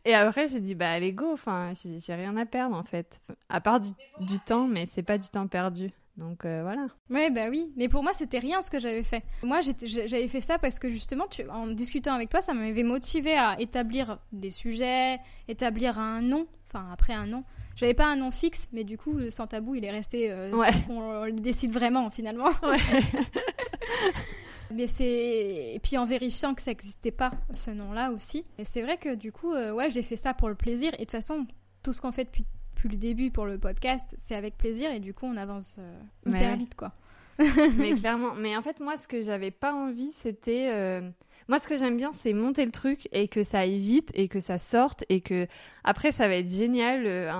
et 0.05 0.14
après 0.14 0.47
j'ai 0.47 0.61
dit 0.61 0.75
bah 0.75 0.91
allez 0.91 1.12
go, 1.12 1.33
enfin 1.33 1.73
j'ai 1.75 2.14
rien 2.14 2.37
à 2.37 2.47
perdre 2.47 2.76
en 2.76 2.85
fait. 2.85 3.21
À 3.49 3.61
part 3.61 3.81
du, 3.81 3.91
du 4.21 4.38
temps 4.38 4.69
mais 4.69 4.87
c'est 4.87 5.02
pas 5.02 5.19
du 5.19 5.29
temps 5.29 5.49
perdu. 5.49 5.91
Donc 6.16 6.45
euh, 6.45 6.62
voilà. 6.62 6.88
Ouais, 7.11 7.31
bah 7.31 7.49
oui. 7.49 7.73
Mais 7.76 7.88
pour 7.88 8.02
moi, 8.02 8.12
c'était 8.12 8.38
rien 8.38 8.61
ce 8.61 8.71
que 8.71 8.78
j'avais 8.78 9.02
fait. 9.02 9.23
Moi, 9.42 9.60
j'avais 9.60 10.28
fait 10.28 10.41
ça 10.41 10.58
parce 10.58 10.78
que 10.78 10.91
justement, 10.91 11.26
en 11.50 11.67
discutant 11.69 12.15
avec 12.15 12.28
toi, 12.28 12.43
ça 12.43 12.52
m'avait 12.52 12.82
motivé 12.82 13.34
à 13.34 13.58
établir 13.58 14.19
des 14.32 14.50
sujets, 14.50 15.19
établir 15.49 15.99
un 15.99 16.21
nom. 16.21 16.47
Enfin, 16.69 16.86
après 16.93 17.15
un 17.15 17.26
nom. 17.26 17.45
J'avais 17.76 17.95
pas 17.95 18.06
un 18.06 18.17
nom 18.17 18.30
fixe, 18.30 18.69
mais 18.73 18.84
du 18.84 18.99
coup, 18.99 19.19
sans 19.30 19.47
tabou, 19.47 19.75
il 19.75 19.84
est 19.84 19.91
resté. 19.91 20.30
Euh, 20.30 20.52
ouais. 20.52 20.71
On, 20.91 21.25
le 21.25 21.32
décide 21.32 21.73
vraiment 21.73 22.10
finalement. 22.10 22.50
Ouais. 22.63 22.78
mais 24.71 24.86
c'est 24.86 25.75
et 25.75 25.80
puis 25.82 25.99
en 25.99 26.06
vérifiant 26.06 26.54
que 26.54 26.63
ça 26.63 26.71
n'existait 26.71 27.10
pas 27.10 27.30
ce 27.54 27.71
nom-là 27.71 28.10
aussi. 28.13 28.45
Et 28.58 28.65
c'est 28.65 28.82
vrai 28.82 28.99
que 28.99 29.15
du 29.15 29.32
coup, 29.32 29.52
euh, 29.52 29.73
ouais, 29.73 29.91
j'ai 29.91 30.02
fait 30.02 30.17
ça 30.17 30.34
pour 30.34 30.49
le 30.49 30.54
plaisir. 30.54 30.93
Et 30.95 30.99
de 30.99 31.02
toute 31.02 31.10
façon, 31.10 31.47
tout 31.82 31.93
ce 31.93 32.00
qu'on 32.00 32.13
fait 32.13 32.25
depuis 32.25 32.45
le 32.88 32.97
début 32.97 33.30
pour 33.30 33.47
le 33.47 33.58
podcast, 33.58 34.16
c'est 34.18 34.34
avec 34.34 34.56
plaisir 34.56 34.90
et 34.90 35.00
du 35.00 35.14
coup 35.14 35.26
on 35.26 35.36
avance 35.36 35.76
euh, 35.78 36.00
hyper 36.26 36.56
vite 36.56 36.75
quoi. 36.75 36.92
mais 37.76 37.92
clairement, 37.95 38.34
mais 38.34 38.56
en 38.56 38.62
fait 38.62 38.80
moi 38.80 38.97
ce 38.97 39.06
que 39.06 39.23
j'avais 39.23 39.50
pas 39.50 39.73
envie 39.73 40.12
c'était 40.12 40.68
euh, 40.71 41.00
moi 41.49 41.58
ce 41.58 41.66
que 41.66 41.76
j'aime 41.78 41.97
bien 41.97 42.12
c'est 42.12 42.32
monter 42.32 42.64
le 42.64 42.71
truc 42.71 43.08
et 43.12 43.28
que 43.28 43.42
ça 43.42 43.60
aille 43.60 43.78
vite 43.78 44.10
et 44.14 44.28
que 44.28 44.38
ça 44.38 44.58
sorte 44.58 45.04
et 45.08 45.21
que 45.21 45.47
après 45.82 46.12
ça 46.12 46.28
va 46.28 46.34
être 46.34 46.50
génial 46.50 47.06
euh, 47.06 47.32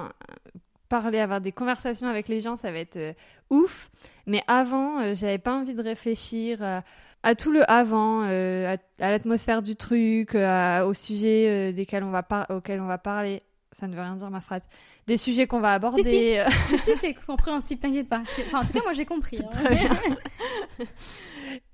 parler 0.89 1.19
avoir 1.19 1.41
des 1.41 1.53
conversations 1.53 2.09
avec 2.09 2.29
les 2.29 2.41
gens 2.41 2.57
ça 2.57 2.73
va 2.73 2.79
être 2.79 3.15
ouf 3.51 3.91
mais 4.27 4.43
avant 4.47 5.15
j'avais 5.15 5.39
pas 5.39 5.55
envie 5.55 5.75
de 5.75 5.83
réfléchir 5.83 6.83
à 7.25 7.35
tout 7.37 7.53
le 7.53 7.71
avant, 7.71 8.23
à, 8.23 8.77
l'atmosphère 8.99 9.63
du 9.63 9.77
truc, 9.77 10.35
au 10.35 10.95
sujet 10.95 11.73
desquels 11.73 12.03
on 12.03 12.11
va 12.11 12.27
auquel 12.51 12.81
on 12.81 12.87
va 12.87 12.99
parler. 12.99 13.43
Ça 13.73 13.87
ne 13.87 13.95
veut 13.95 14.03
rien 14.03 14.17
dire 14.17 14.31
ma 14.31 14.41
phrase 14.41 14.63
des 15.07 15.17
sujets 15.17 15.47
qu'on 15.47 15.61
va 15.61 15.73
aborder. 15.73 16.03
Si, 16.69 16.79
si. 16.79 16.97
c'est 16.97 17.15
compréhensible, 17.15 17.81
t'inquiète 17.81 18.09
pas. 18.09 18.23
Enfin, 18.47 18.61
en 18.61 18.65
tout 18.65 18.73
cas, 18.73 18.83
moi, 18.83 18.93
j'ai 18.93 19.07
compris. 19.07 19.39
Hein. 19.39 19.49
Très 19.51 19.75
bien. 19.75 19.91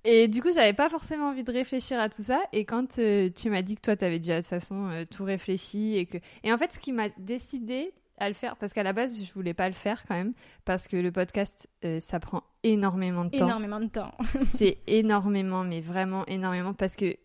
Et 0.04 0.28
du 0.28 0.40
coup, 0.40 0.50
j'avais 0.52 0.72
pas 0.72 0.88
forcément 0.88 1.28
envie 1.28 1.44
de 1.44 1.52
réfléchir 1.52 2.00
à 2.00 2.08
tout 2.08 2.22
ça. 2.22 2.40
Et 2.52 2.64
quand 2.64 2.98
euh, 2.98 3.28
tu 3.30 3.50
m'as 3.50 3.62
dit 3.62 3.74
que 3.74 3.82
toi, 3.82 3.96
tu 3.96 4.04
avais 4.04 4.18
déjà 4.18 4.36
de 4.36 4.40
toute 4.40 4.48
façon 4.48 4.88
euh, 4.88 5.04
tout 5.04 5.24
réfléchi 5.24 5.96
et 5.96 6.06
que. 6.06 6.18
Et 6.44 6.52
en 6.52 6.58
fait, 6.58 6.72
ce 6.72 6.78
qui 6.78 6.92
m'a 6.92 7.08
décidé 7.18 7.92
à 8.16 8.28
le 8.28 8.34
faire, 8.34 8.56
parce 8.56 8.72
qu'à 8.72 8.82
la 8.82 8.92
base, 8.92 9.22
je 9.22 9.32
voulais 9.32 9.54
pas 9.54 9.68
le 9.68 9.74
faire 9.74 10.04
quand 10.06 10.14
même, 10.14 10.32
parce 10.64 10.88
que 10.88 10.96
le 10.96 11.12
podcast, 11.12 11.68
euh, 11.84 12.00
ça 12.00 12.18
prend 12.20 12.42
énormément 12.62 13.24
de 13.24 13.36
temps. 13.36 13.46
Énormément 13.46 13.80
de 13.80 13.86
temps. 13.86 14.12
c'est 14.44 14.78
énormément, 14.86 15.62
mais 15.62 15.80
vraiment 15.80 16.26
énormément, 16.26 16.72
parce 16.72 16.96
que 16.96 17.16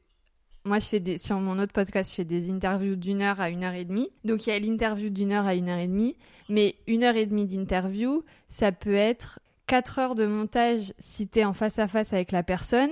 moi, 0.65 0.80
je 0.80 0.86
fais 0.86 0.99
des, 0.99 1.17
sur 1.17 1.38
mon 1.39 1.60
autre 1.60 1.73
podcast, 1.73 2.12
je 2.12 2.15
fais 2.15 2.23
des 2.23 2.49
interviews 2.49 2.95
d'une 2.95 3.21
heure 3.21 3.41
à 3.41 3.49
une 3.49 3.63
heure 3.63 3.73
et 3.73 3.86
demie. 3.86 4.10
Donc, 4.23 4.47
il 4.47 4.52
y 4.52 4.54
a 4.54 4.60
l'interview 4.60 5.10
d'une 5.10 5.32
heure 5.34 5.45
à 5.45 5.56
une 5.56 5.69
heure 5.69 5.80
et 5.80 5.88
demie. 5.88 6.15
Mais 6.49 6.76
une 6.88 7.04
heure 7.04 7.15
et 7.15 7.26
demie 7.26 7.45
d'interview, 7.45 8.23
ça 8.49 8.71
peut 8.71 8.93
être 8.93 9.39
quatre 9.67 9.99
heures 9.99 10.15
de 10.15 10.26
montage 10.26 10.93
si 10.99 11.28
tu 11.28 11.39
es 11.39 11.45
en 11.45 11.54
face 11.54 11.80
à 11.80 11.88
face 11.88 12.13
avec 12.13 12.32
la 12.32 12.43
personne. 12.43 12.91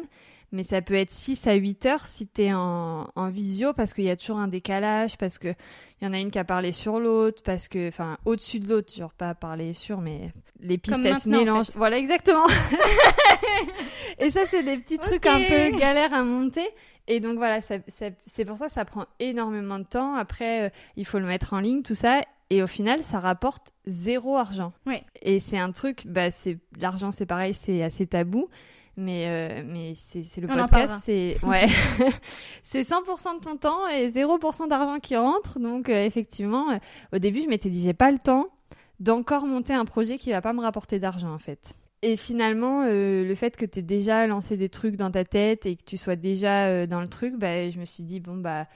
Mais 0.51 0.63
ça 0.63 0.81
peut 0.81 0.95
être 0.95 1.11
6 1.11 1.47
à 1.47 1.53
8 1.53 1.85
heures 1.85 2.05
si 2.05 2.27
tu 2.27 2.43
es 2.43 2.53
en, 2.53 3.09
en, 3.15 3.29
visio 3.29 3.71
parce 3.71 3.93
qu'il 3.93 4.03
y 4.03 4.09
a 4.09 4.17
toujours 4.17 4.37
un 4.37 4.49
décalage, 4.49 5.17
parce 5.17 5.39
qu'il 5.39 5.55
y 6.01 6.05
en 6.05 6.11
a 6.11 6.19
une 6.19 6.29
qui 6.29 6.39
a 6.39 6.43
parlé 6.43 6.73
sur 6.73 6.99
l'autre, 6.99 7.41
parce 7.43 7.69
que, 7.69 7.87
enfin, 7.87 8.17
au-dessus 8.25 8.59
de 8.59 8.67
l'autre, 8.67 8.93
genre 8.93 9.13
pas 9.13 9.33
parler 9.33 9.73
sur, 9.73 10.01
mais 10.01 10.33
les 10.59 10.77
pistes, 10.77 10.99
elles 11.05 11.19
se 11.19 11.29
mélangent. 11.29 11.71
Voilà, 11.75 11.97
exactement. 11.97 12.45
et 14.19 14.29
ça, 14.29 14.41
c'est 14.45 14.63
des 14.63 14.77
petits 14.77 14.97
trucs 14.97 15.25
un 15.25 15.39
peu 15.39 15.77
galères 15.77 16.13
à 16.13 16.23
monter. 16.23 16.67
Et 17.07 17.19
donc 17.19 17.37
voilà, 17.37 17.59
c'est 17.61 18.45
pour 18.45 18.57
ça 18.57 18.67
que 18.67 18.71
ça 18.71 18.85
prend 18.85 19.05
énormément 19.19 19.79
de 19.79 19.85
temps. 19.85 20.15
Après, 20.15 20.67
euh, 20.67 20.69
il 20.95 21.05
faut 21.05 21.19
le 21.19 21.25
mettre 21.25 21.53
en 21.53 21.59
ligne, 21.59 21.81
tout 21.81 21.95
ça. 21.95 22.21
Et 22.49 22.61
au 22.61 22.67
final, 22.67 23.01
ça 23.01 23.19
rapporte 23.19 23.71
zéro 23.85 24.37
argent. 24.37 24.73
Ouais. 24.85 25.03
Et 25.21 25.39
c'est 25.39 25.57
un 25.57 25.71
truc, 25.71 26.05
bah, 26.05 26.31
c'est 26.31 26.57
l'argent, 26.79 27.11
c'est 27.11 27.25
pareil, 27.25 27.53
c'est 27.53 27.81
assez 27.81 28.05
tabou. 28.05 28.49
Mais, 29.01 29.25
euh, 29.27 29.63
mais 29.65 29.93
c'est 29.95 30.41
le 30.41 30.47
podcast, 30.47 31.03
c'est 31.03 31.37
ouais. 31.43 31.67
c'est 32.63 32.81
100% 32.81 33.39
de 33.39 33.43
ton 33.43 33.57
temps 33.57 33.87
et 33.87 34.09
0% 34.09 34.67
d'argent 34.67 34.99
qui 34.99 35.15
rentre. 35.15 35.59
Donc 35.59 35.89
euh, 35.89 36.05
effectivement, 36.05 36.79
au 37.13 37.17
début, 37.17 37.41
je 37.41 37.47
m'étais 37.47 37.69
dit, 37.69 37.81
j'ai 37.81 37.93
pas 37.93 38.11
le 38.11 38.19
temps 38.19 38.47
d'encore 38.99 39.45
monter 39.45 39.73
un 39.73 39.85
projet 39.85 40.17
qui 40.17 40.31
va 40.31 40.41
pas 40.41 40.53
me 40.53 40.61
rapporter 40.61 40.99
d'argent 40.99 41.33
en 41.33 41.39
fait. 41.39 41.75
Et 42.03 42.17
finalement, 42.17 42.83
euh, 42.83 43.23
le 43.23 43.35
fait 43.35 43.55
que 43.55 43.65
tu 43.65 43.79
aies 43.79 43.83
déjà 43.83 44.25
lancé 44.25 44.57
des 44.57 44.69
trucs 44.69 44.95
dans 44.95 45.11
ta 45.11 45.23
tête 45.23 45.67
et 45.67 45.75
que 45.75 45.83
tu 45.83 45.97
sois 45.97 46.15
déjà 46.15 46.65
euh, 46.65 46.87
dans 46.87 46.99
le 46.99 47.07
truc, 47.07 47.35
bah, 47.37 47.69
je 47.69 47.79
me 47.79 47.85
suis 47.85 48.03
dit, 48.03 48.19
bon, 48.19 48.37
bah, 48.37 48.67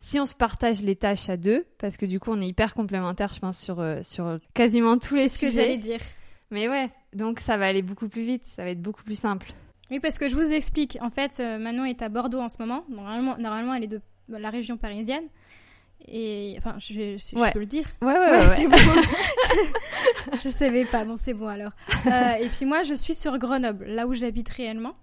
si 0.00 0.18
on 0.18 0.26
se 0.26 0.34
partage 0.34 0.82
les 0.82 0.96
tâches 0.96 1.28
à 1.28 1.36
deux, 1.36 1.64
parce 1.78 1.96
que 1.96 2.06
du 2.06 2.18
coup, 2.18 2.32
on 2.32 2.40
est 2.40 2.48
hyper 2.48 2.74
complémentaires, 2.74 3.32
je 3.32 3.38
pense, 3.38 3.58
sur, 3.58 3.78
euh, 3.78 4.00
sur 4.02 4.38
quasiment 4.52 4.98
tous 4.98 5.14
les 5.14 5.28
sujets. 5.28 5.50
ce 5.50 5.56
que 5.56 5.62
j'allais 5.62 5.78
dire. 5.78 6.00
Mais 6.50 6.68
ouais, 6.68 6.88
donc 7.14 7.38
ça 7.38 7.56
va 7.56 7.66
aller 7.66 7.82
beaucoup 7.82 8.08
plus 8.08 8.24
vite, 8.24 8.44
ça 8.44 8.64
va 8.64 8.70
être 8.70 8.82
beaucoup 8.82 9.04
plus 9.04 9.18
simple. 9.18 9.52
Oui, 9.92 10.00
parce 10.00 10.18
que 10.18 10.28
je 10.28 10.34
vous 10.34 10.52
explique, 10.52 10.98
en 11.00 11.10
fait, 11.10 11.38
Manon 11.38 11.84
est 11.84 12.02
à 12.02 12.08
Bordeaux 12.08 12.40
en 12.40 12.48
ce 12.48 12.60
moment. 12.60 12.84
Normalement, 12.88 13.36
normalement 13.38 13.74
elle 13.74 13.84
est 13.84 13.88
de 13.88 14.00
la 14.28 14.50
région 14.50 14.76
parisienne. 14.76 15.24
Et 16.08 16.54
enfin, 16.58 16.76
je, 16.78 17.16
je, 17.16 17.52
peux 17.52 17.60
le 17.60 17.66
dire. 17.66 17.86
Ouais, 18.00 18.18
ouais, 18.18 18.30
ouais. 18.30 18.56
c'est 18.56 18.66
bon. 18.66 18.76
je 20.42 20.48
savais 20.48 20.84
pas. 20.84 21.04
Bon, 21.04 21.16
c'est 21.16 21.34
bon 21.34 21.48
alors. 21.48 21.72
Euh, 22.06 22.32
et 22.40 22.48
puis 22.48 22.64
moi, 22.64 22.82
je 22.82 22.94
suis 22.94 23.14
sur 23.14 23.38
Grenoble, 23.38 23.86
là 23.86 24.06
où 24.06 24.14
j'habite 24.14 24.48
réellement. 24.48 24.94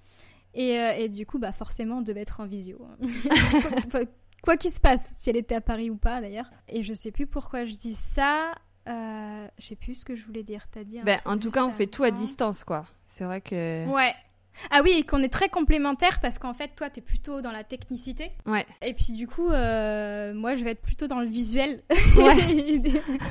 Et, 0.53 0.79
euh, 0.79 0.93
et, 0.97 1.09
du 1.09 1.25
coup, 1.25 1.39
bah 1.39 1.51
forcément, 1.51 1.99
on 1.99 2.01
devait 2.01 2.21
être 2.21 2.41
en 2.41 2.45
visio. 2.45 2.85
quoi 4.43 4.57
qu'il 4.57 4.71
se 4.71 4.79
passe, 4.79 5.15
si 5.19 5.29
elle 5.29 5.37
était 5.37 5.55
à 5.55 5.61
Paris 5.61 5.89
ou 5.89 5.95
pas 5.95 6.21
d'ailleurs. 6.21 6.49
Et 6.67 6.83
je 6.83 6.93
sais 6.93 7.11
plus 7.11 7.27
pourquoi 7.27 7.65
je 7.65 7.73
dis 7.73 7.93
ça. 7.93 8.51
Euh, 8.87 9.47
je 9.59 9.65
sais 9.65 9.75
plus 9.75 9.95
ce 9.95 10.05
que 10.05 10.15
je 10.15 10.25
voulais 10.25 10.43
dire. 10.43 10.65
T'as 10.71 10.83
dit. 10.83 10.99
Ben, 11.03 11.19
en 11.25 11.37
tout 11.37 11.51
cas, 11.51 11.65
on 11.65 11.71
fait 11.71 11.87
tout 11.87 12.03
à 12.03 12.11
distance, 12.11 12.63
quoi. 12.63 12.85
C'est 13.05 13.23
vrai 13.23 13.41
que. 13.41 13.87
Ouais. 13.87 14.13
Ah 14.71 14.81
oui, 14.83 14.91
et 14.97 15.03
qu'on 15.03 15.21
est 15.23 15.31
très 15.31 15.49
complémentaires 15.49 16.19
parce 16.21 16.39
qu'en 16.39 16.53
fait, 16.53 16.71
toi, 16.75 16.89
t'es 16.89 17.01
plutôt 17.01 17.41
dans 17.41 17.51
la 17.51 17.63
technicité. 17.63 18.31
Ouais. 18.45 18.65
Et 18.81 18.93
puis 18.93 19.13
du 19.13 19.27
coup, 19.27 19.49
euh, 19.49 20.33
moi, 20.33 20.55
je 20.55 20.63
vais 20.63 20.71
être 20.71 20.81
plutôt 20.81 21.07
dans 21.07 21.19
le 21.19 21.27
visuel. 21.27 21.83
Ouais. 22.17 22.81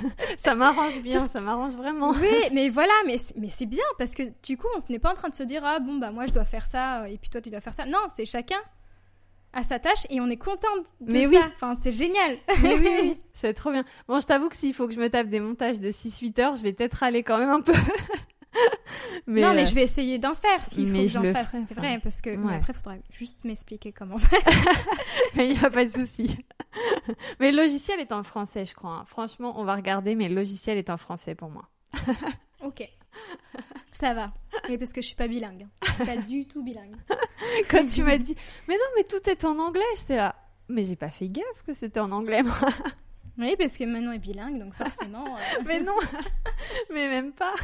ça 0.36 0.54
m'arrange 0.54 1.00
bien, 1.02 1.20
ça 1.20 1.40
m'arrange 1.40 1.76
vraiment. 1.76 2.10
Oui, 2.12 2.48
mais 2.52 2.68
voilà, 2.68 2.92
mais, 3.06 3.16
mais 3.36 3.48
c'est 3.48 3.66
bien 3.66 3.84
parce 3.98 4.14
que 4.14 4.22
du 4.42 4.56
coup, 4.56 4.68
on 4.76 4.92
n'est 4.92 4.98
pas 4.98 5.10
en 5.10 5.14
train 5.14 5.28
de 5.28 5.34
se 5.34 5.42
dire, 5.42 5.62
ah 5.64 5.78
bon, 5.78 5.96
bah 5.96 6.10
moi, 6.10 6.26
je 6.26 6.32
dois 6.32 6.44
faire 6.44 6.66
ça 6.66 7.08
et 7.08 7.18
puis 7.18 7.30
toi, 7.30 7.40
tu 7.40 7.50
dois 7.50 7.60
faire 7.60 7.74
ça. 7.74 7.84
Non, 7.84 8.00
c'est 8.10 8.26
chacun 8.26 8.60
à 9.52 9.64
sa 9.64 9.78
tâche 9.78 10.06
et 10.10 10.20
on 10.20 10.28
est 10.28 10.36
content 10.36 10.68
de 11.00 11.12
mais 11.12 11.24
ça. 11.24 11.30
Oui. 11.30 11.38
Enfin, 11.56 11.74
c'est 11.74 11.92
génial. 11.92 12.38
Mais 12.62 12.74
oui, 12.74 12.88
oui. 13.02 13.20
c'est 13.32 13.54
trop 13.54 13.70
bien. 13.70 13.84
Bon, 14.06 14.20
je 14.20 14.26
t'avoue 14.26 14.48
que 14.48 14.56
s'il 14.56 14.74
faut 14.74 14.86
que 14.86 14.94
je 14.94 15.00
me 15.00 15.08
tape 15.08 15.28
des 15.28 15.40
montages 15.40 15.80
de 15.80 15.90
6-8 15.90 16.40
heures, 16.40 16.56
je 16.56 16.62
vais 16.62 16.72
peut-être 16.72 17.02
aller 17.02 17.22
quand 17.22 17.38
même 17.38 17.50
un 17.50 17.60
peu. 17.60 17.72
mais 19.26 19.42
non, 19.42 19.54
mais 19.54 19.62
euh, 19.62 19.66
je 19.66 19.74
vais 19.74 19.82
essayer 19.82 20.18
d'en 20.18 20.34
faire 20.34 20.64
s'il 20.64 20.88
faut 20.88 21.02
que 21.02 21.08
j'en 21.08 21.32
fasse. 21.32 21.50
C'est 21.50 21.74
vrai, 21.74 21.98
parce 22.02 22.20
que 22.20 22.36
ouais. 22.36 22.54
après, 22.56 22.72
il 22.72 22.76
faudra 22.76 22.96
juste 23.12 23.44
m'expliquer 23.44 23.92
comment 23.92 24.18
faire. 24.18 24.40
mais 25.36 25.48
il 25.48 25.58
n'y 25.58 25.64
a 25.64 25.70
pas 25.70 25.84
de 25.84 25.90
souci. 25.90 26.36
mais 27.40 27.50
le 27.52 27.62
logiciel 27.62 28.00
est 28.00 28.12
en 28.12 28.22
français, 28.22 28.64
je 28.64 28.74
crois. 28.74 28.90
Hein. 28.90 29.04
Franchement, 29.06 29.54
on 29.56 29.64
va 29.64 29.74
regarder, 29.74 30.14
mais 30.14 30.28
le 30.28 30.34
logiciel 30.34 30.78
est 30.78 30.90
en 30.90 30.96
français 30.96 31.34
pour 31.34 31.50
moi. 31.50 31.68
ok. 32.62 32.88
Ça 33.92 34.14
va. 34.14 34.32
Mais 34.68 34.78
parce 34.78 34.92
que 34.92 35.00
je 35.00 35.06
suis 35.06 35.16
pas 35.16 35.28
bilingue. 35.28 35.66
Hein. 35.66 36.04
Pas 36.04 36.16
du 36.16 36.46
tout 36.46 36.62
bilingue. 36.62 36.94
Quand 37.70 37.84
tu 37.86 38.02
m'as 38.02 38.18
dit, 38.18 38.36
mais 38.68 38.74
non, 38.74 38.84
mais 38.96 39.04
tout 39.04 39.28
est 39.28 39.44
en 39.44 39.58
anglais, 39.58 39.82
j'étais 39.96 40.16
là. 40.16 40.36
Mais 40.68 40.84
j'ai 40.84 40.96
pas 40.96 41.08
fait 41.08 41.28
gaffe 41.28 41.62
que 41.66 41.72
c'était 41.72 42.00
en 42.00 42.12
anglais, 42.12 42.42
moi. 42.42 42.54
Oui, 43.38 43.54
parce 43.56 43.78
que 43.78 43.84
Manon 43.84 44.12
est 44.12 44.18
bilingue, 44.18 44.58
donc 44.58 44.74
forcément. 44.74 45.24
Euh... 45.24 45.62
mais 45.66 45.80
non, 45.80 45.94
mais 46.92 47.08
même 47.08 47.32
pas. 47.32 47.54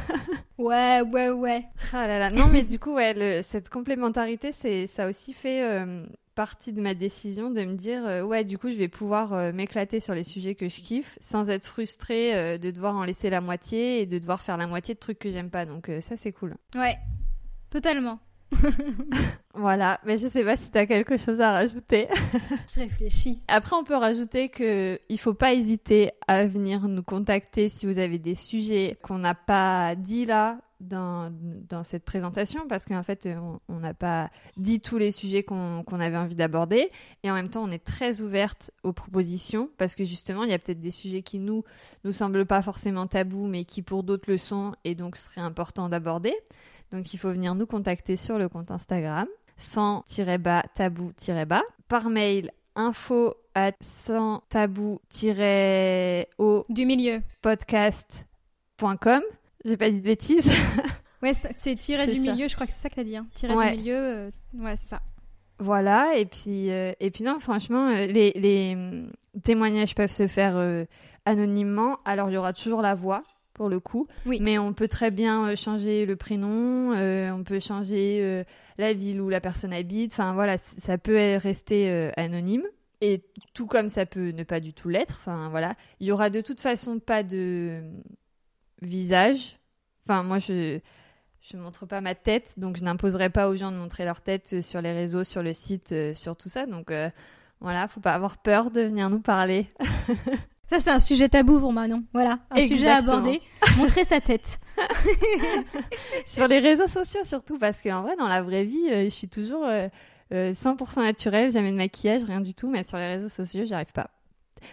ouais, 0.57 1.01
ouais, 1.01 1.29
ouais. 1.29 1.65
Ah 1.91 2.07
là 2.07 2.17
là. 2.17 2.29
Non, 2.29 2.47
mais 2.47 2.63
du 2.63 2.79
coup, 2.79 2.93
ouais, 2.93 3.13
le, 3.13 3.41
cette 3.41 3.69
complémentarité, 3.69 4.53
c'est, 4.53 4.87
ça 4.87 5.03
a 5.05 5.09
aussi 5.09 5.33
fait 5.33 5.63
euh, 5.63 6.05
partie 6.33 6.71
de 6.71 6.81
ma 6.81 6.93
décision 6.93 7.49
de 7.49 7.63
me 7.65 7.75
dire, 7.75 8.05
euh, 8.05 8.23
ouais, 8.23 8.45
du 8.45 8.57
coup, 8.57 8.71
je 8.71 8.77
vais 8.77 8.87
pouvoir 8.87 9.53
m'éclater 9.53 9.99
sur 9.99 10.15
les 10.15 10.23
sujets 10.23 10.55
que 10.55 10.69
je 10.69 10.81
kiffe, 10.81 11.17
sans 11.19 11.49
être 11.49 11.65
frustrée 11.65 12.57
de 12.57 12.71
devoir 12.71 12.95
en 12.95 13.03
laisser 13.03 13.29
la 13.29 13.41
moitié 13.41 14.01
et 14.01 14.05
de 14.05 14.17
devoir 14.17 14.41
faire 14.41 14.57
la 14.57 14.67
moitié 14.67 14.95
de 14.95 14.99
trucs 14.99 15.19
que 15.19 15.29
j'aime 15.29 15.49
pas. 15.49 15.65
Donc 15.65 15.91
ça, 15.99 16.15
c'est 16.15 16.31
cool. 16.31 16.55
Ouais, 16.75 16.97
totalement. 17.69 18.19
voilà, 19.53 19.99
mais 20.05 20.17
je 20.17 20.27
sais 20.27 20.43
pas 20.43 20.55
si 20.55 20.71
tu 20.71 20.77
as 20.77 20.85
quelque 20.85 21.17
chose 21.17 21.41
à 21.41 21.51
rajouter. 21.51 22.07
je 22.73 22.79
réfléchis. 22.79 23.39
Après, 23.47 23.75
on 23.75 23.83
peut 23.83 23.95
rajouter 23.95 24.49
que 24.49 24.99
il 25.09 25.19
faut 25.19 25.33
pas 25.33 25.53
hésiter 25.53 26.11
à 26.27 26.45
venir 26.45 26.87
nous 26.87 27.03
contacter 27.03 27.69
si 27.69 27.85
vous 27.85 27.97
avez 27.97 28.19
des 28.19 28.35
sujets 28.35 28.97
qu'on 29.01 29.17
n'a 29.17 29.35
pas 29.35 29.95
dit 29.95 30.25
là 30.25 30.59
dans, 30.79 31.31
dans 31.69 31.83
cette 31.83 32.03
présentation, 32.03 32.67
parce 32.67 32.85
qu'en 32.85 33.03
fait, 33.03 33.27
on 33.69 33.79
n'a 33.79 33.93
pas 33.93 34.29
dit 34.57 34.81
tous 34.81 34.97
les 34.97 35.11
sujets 35.11 35.43
qu'on 35.43 35.83
avait 35.99 36.17
envie 36.17 36.35
d'aborder. 36.35 36.91
Et 37.23 37.31
en 37.31 37.33
même 37.33 37.49
temps, 37.49 37.63
on 37.63 37.71
est 37.71 37.83
très 37.83 38.21
ouverte 38.21 38.71
aux 38.83 38.93
propositions, 38.93 39.69
parce 39.77 39.95
que 39.95 40.05
justement, 40.05 40.43
il 40.43 40.51
y 40.51 40.53
a 40.53 40.59
peut-être 40.59 40.81
des 40.81 40.91
sujets 40.91 41.21
qui 41.21 41.39
nous 41.39 41.63
nous 42.03 42.11
semblent 42.11 42.45
pas 42.45 42.61
forcément 42.61 43.07
tabous, 43.07 43.47
mais 43.47 43.65
qui 43.65 43.81
pour 43.81 44.03
d'autres 44.03 44.29
le 44.29 44.37
sont, 44.37 44.73
et 44.83 44.95
donc 44.95 45.15
ce 45.15 45.29
serait 45.29 45.41
important 45.41 45.89
d'aborder. 45.89 46.35
Donc 46.95 47.13
il 47.13 47.17
faut 47.17 47.29
venir 47.29 47.55
nous 47.55 47.65
contacter 47.65 48.15
sur 48.15 48.37
le 48.37 48.47
compte 48.47 48.71
Instagram 48.71 49.27
sans-bas 49.57 50.63
tabou-bas 50.73 51.63
par 51.89 52.09
mail 52.09 52.51
info 52.77 53.33
at 53.53 53.73
sans 53.81 54.43
tabou 54.47 55.01
au 56.37 56.65
du 56.69 56.85
milieu 56.85 57.21
podcast.com. 57.41 59.21
J'ai 59.65 59.75
pas 59.75 59.89
dit 59.89 59.99
de 59.99 60.05
bêtises. 60.05 60.49
ouais, 61.21 61.33
c'est 61.33 61.75
tiré 61.75 62.07
du 62.07 62.21
milieu, 62.21 62.47
je 62.47 62.55
crois 62.55 62.65
que 62.65 62.71
c'est 62.71 62.81
ça 62.81 62.89
que 62.89 62.95
t'as 62.95 63.03
dit. 63.03 63.17
Hein. 63.17 63.27
Tiré 63.33 63.53
ouais. 63.55 63.71
du 63.71 63.79
milieu, 63.79 63.97
euh... 63.97 64.31
ouais, 64.53 64.77
c'est 64.77 64.87
ça. 64.87 65.01
Voilà, 65.59 66.17
et 66.17 66.25
puis, 66.25 66.71
euh, 66.71 66.93
et 67.01 67.11
puis 67.11 67.25
non, 67.25 67.39
franchement, 67.39 67.89
euh, 67.89 68.07
les, 68.07 68.31
les, 68.35 68.77
témoignages 69.43 69.95
peuvent 69.95 70.11
se 70.11 70.27
faire 70.27 70.55
euh, 70.55 70.85
anonymement. 71.25 71.99
Alors, 72.05 72.29
il 72.29 72.33
y 72.33 72.37
aura 72.37 72.53
toujours 72.53 72.81
la 72.81 72.95
voix, 72.95 73.23
pour 73.55 73.69
le 73.69 73.79
coup. 73.79 74.07
Oui. 74.27 74.37
Mais 74.39 74.59
on 74.59 74.73
peut 74.73 74.87
très 74.87 75.09
bien 75.09 75.47
euh, 75.47 75.55
changer 75.55 76.05
le 76.05 76.15
prénom, 76.15 76.93
euh, 76.93 77.31
on 77.31 77.43
peut 77.43 77.59
changer 77.59 78.19
euh, 78.21 78.43
la 78.77 78.93
ville 78.93 79.19
où 79.19 79.29
la 79.29 79.41
personne 79.41 79.73
habite. 79.73 80.11
Enfin 80.13 80.33
voilà, 80.33 80.59
ça 80.59 80.99
peut 80.99 81.37
rester 81.37 81.89
euh, 81.89 82.11
anonyme. 82.17 82.63
Et 83.01 83.23
tout 83.53 83.65
comme 83.65 83.89
ça 83.89 84.05
peut 84.05 84.29
ne 84.29 84.43
pas 84.43 84.59
du 84.59 84.73
tout 84.73 84.89
l'être. 84.89 85.15
Enfin 85.19 85.49
voilà, 85.49 85.75
il 85.99 86.07
y 86.07 86.11
aura 86.11 86.29
de 86.29 86.41
toute 86.41 86.61
façon 86.61 86.99
pas 86.99 87.23
de 87.23 87.81
visage. 88.81 89.57
Enfin 90.05 90.21
moi 90.21 90.37
je 90.37 90.79
je 91.41 91.57
montre 91.57 91.85
pas 91.85 92.01
ma 92.01 92.15
tête, 92.15 92.53
donc 92.57 92.75
je 92.77 92.83
n'imposerai 92.83 93.29
pas 93.29 93.49
aux 93.49 93.55
gens 93.55 93.71
de 93.71 93.77
montrer 93.77 94.03
leur 94.03 94.21
tête 94.21 94.61
sur 94.61 94.81
les 94.81 94.93
réseaux, 94.93 95.23
sur 95.23 95.43
le 95.43 95.53
site, 95.53 95.93
sur 96.15 96.35
tout 96.35 96.49
ça. 96.49 96.65
Donc 96.65 96.91
voilà, 97.59 97.87
faut 97.87 97.99
pas 97.99 98.13
avoir 98.13 98.39
peur 98.39 98.71
de 98.71 98.81
venir 98.81 99.11
nous 99.11 99.21
parler. 99.21 99.67
Ça, 100.69 100.79
c'est 100.79 100.89
un 100.89 100.99
sujet 100.99 101.29
tabou 101.29 101.59
pour 101.59 101.71
Manon. 101.73 102.03
Voilà, 102.13 102.39
un 102.49 102.55
Exactement. 102.55 102.77
sujet 102.77 102.89
à 102.89 102.95
aborder. 102.97 103.41
Montrer 103.77 104.03
sa 104.03 104.19
tête. 104.19 104.59
Sur 106.25 106.47
les 106.47 106.59
réseaux 106.59 106.87
sociaux, 106.87 107.21
surtout, 107.23 107.57
parce 107.59 107.81
qu'en 107.81 108.01
vrai, 108.01 108.15
dans 108.15 108.27
la 108.27 108.41
vraie 108.41 108.63
vie, 108.65 108.89
euh, 108.89 109.03
je 109.05 109.09
suis 109.09 109.29
toujours 109.29 109.63
euh, 109.65 109.87
euh, 110.33 110.51
100% 110.53 111.01
naturelle, 111.03 111.51
jamais 111.51 111.71
de 111.71 111.77
maquillage, 111.77 112.23
rien 112.23 112.41
du 112.41 112.53
tout, 112.53 112.69
mais 112.69 112.83
sur 112.83 112.97
les 112.97 113.07
réseaux 113.07 113.29
sociaux, 113.29 113.63
j'y 113.65 113.73
arrive 113.73 113.93
pas. 113.93 114.09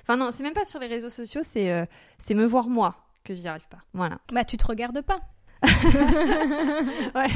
Enfin, 0.02 0.16
non, 0.16 0.30
c'est 0.30 0.42
même 0.42 0.54
pas 0.54 0.64
sur 0.64 0.80
les 0.80 0.86
réseaux 0.86 1.10
sociaux, 1.10 1.42
c'est 1.44 1.70
euh, 1.70 1.84
c'est 2.18 2.34
me 2.34 2.46
voir 2.46 2.68
moi 2.68 2.96
que 3.24 3.34
j'y 3.34 3.46
arrive 3.46 3.68
pas. 3.68 3.78
Voilà. 3.92 4.18
Bah, 4.32 4.44
tu 4.44 4.56
te 4.56 4.66
regardes 4.66 5.02
pas. 5.02 5.20
ouais. 7.14 7.28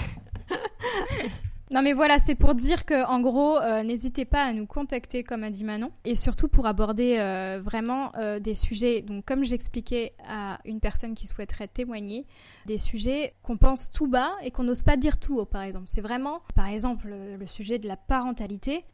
Non 1.72 1.83
mais 1.83 1.94
voilà, 1.94 2.20
c'est 2.20 2.37
pour 2.37 2.55
dire 2.55 2.85
que 2.85 3.05
en 3.07 3.20
gros, 3.20 3.59
euh, 3.59 3.83
n'hésitez 3.83 4.24
pas 4.24 4.44
à 4.44 4.52
nous 4.52 4.66
contacter 4.66 5.24
comme 5.24 5.42
a 5.42 5.50
dit 5.50 5.64
Manon, 5.64 5.90
et 6.05 6.14
surtout 6.14 6.46
pour 6.46 6.66
aborder 6.66 7.16
euh, 7.18 7.61
vraiment 7.61 8.12
euh, 8.16 8.38
des 8.38 8.55
sujets. 8.55 9.02
Donc 9.02 9.24
comme 9.24 9.44
j'expliquais 9.44 10.12
à 10.29 10.61
une 10.64 10.79
personne 10.79 11.14
qui 11.14 11.26
souhaiterait 11.26 11.66
témoigner, 11.66 12.24
des 12.66 12.79
sujets 12.79 13.35
qu'on 13.42 13.57
pense 13.57 13.90
tout 13.90 14.07
bas 14.07 14.31
et 14.42 14.52
qu'on 14.52 14.62
n'ose 14.62 14.85
pas 14.85 14.96
dire 14.96 15.18
tout 15.18 15.38
haut. 15.38 15.44
Par 15.44 15.62
exemple, 15.62 15.87
c'est 15.88 16.00
vraiment, 16.00 16.40
par 16.55 16.68
exemple, 16.68 17.09
le 17.09 17.46
sujet 17.48 17.81
de 17.81 17.88
la 17.88 17.96
parentalité. 17.96 18.85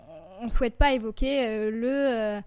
On 0.41 0.49
souhaite 0.49 0.77
pas 0.77 0.93
évoquer 0.93 1.71
le 1.71 2.41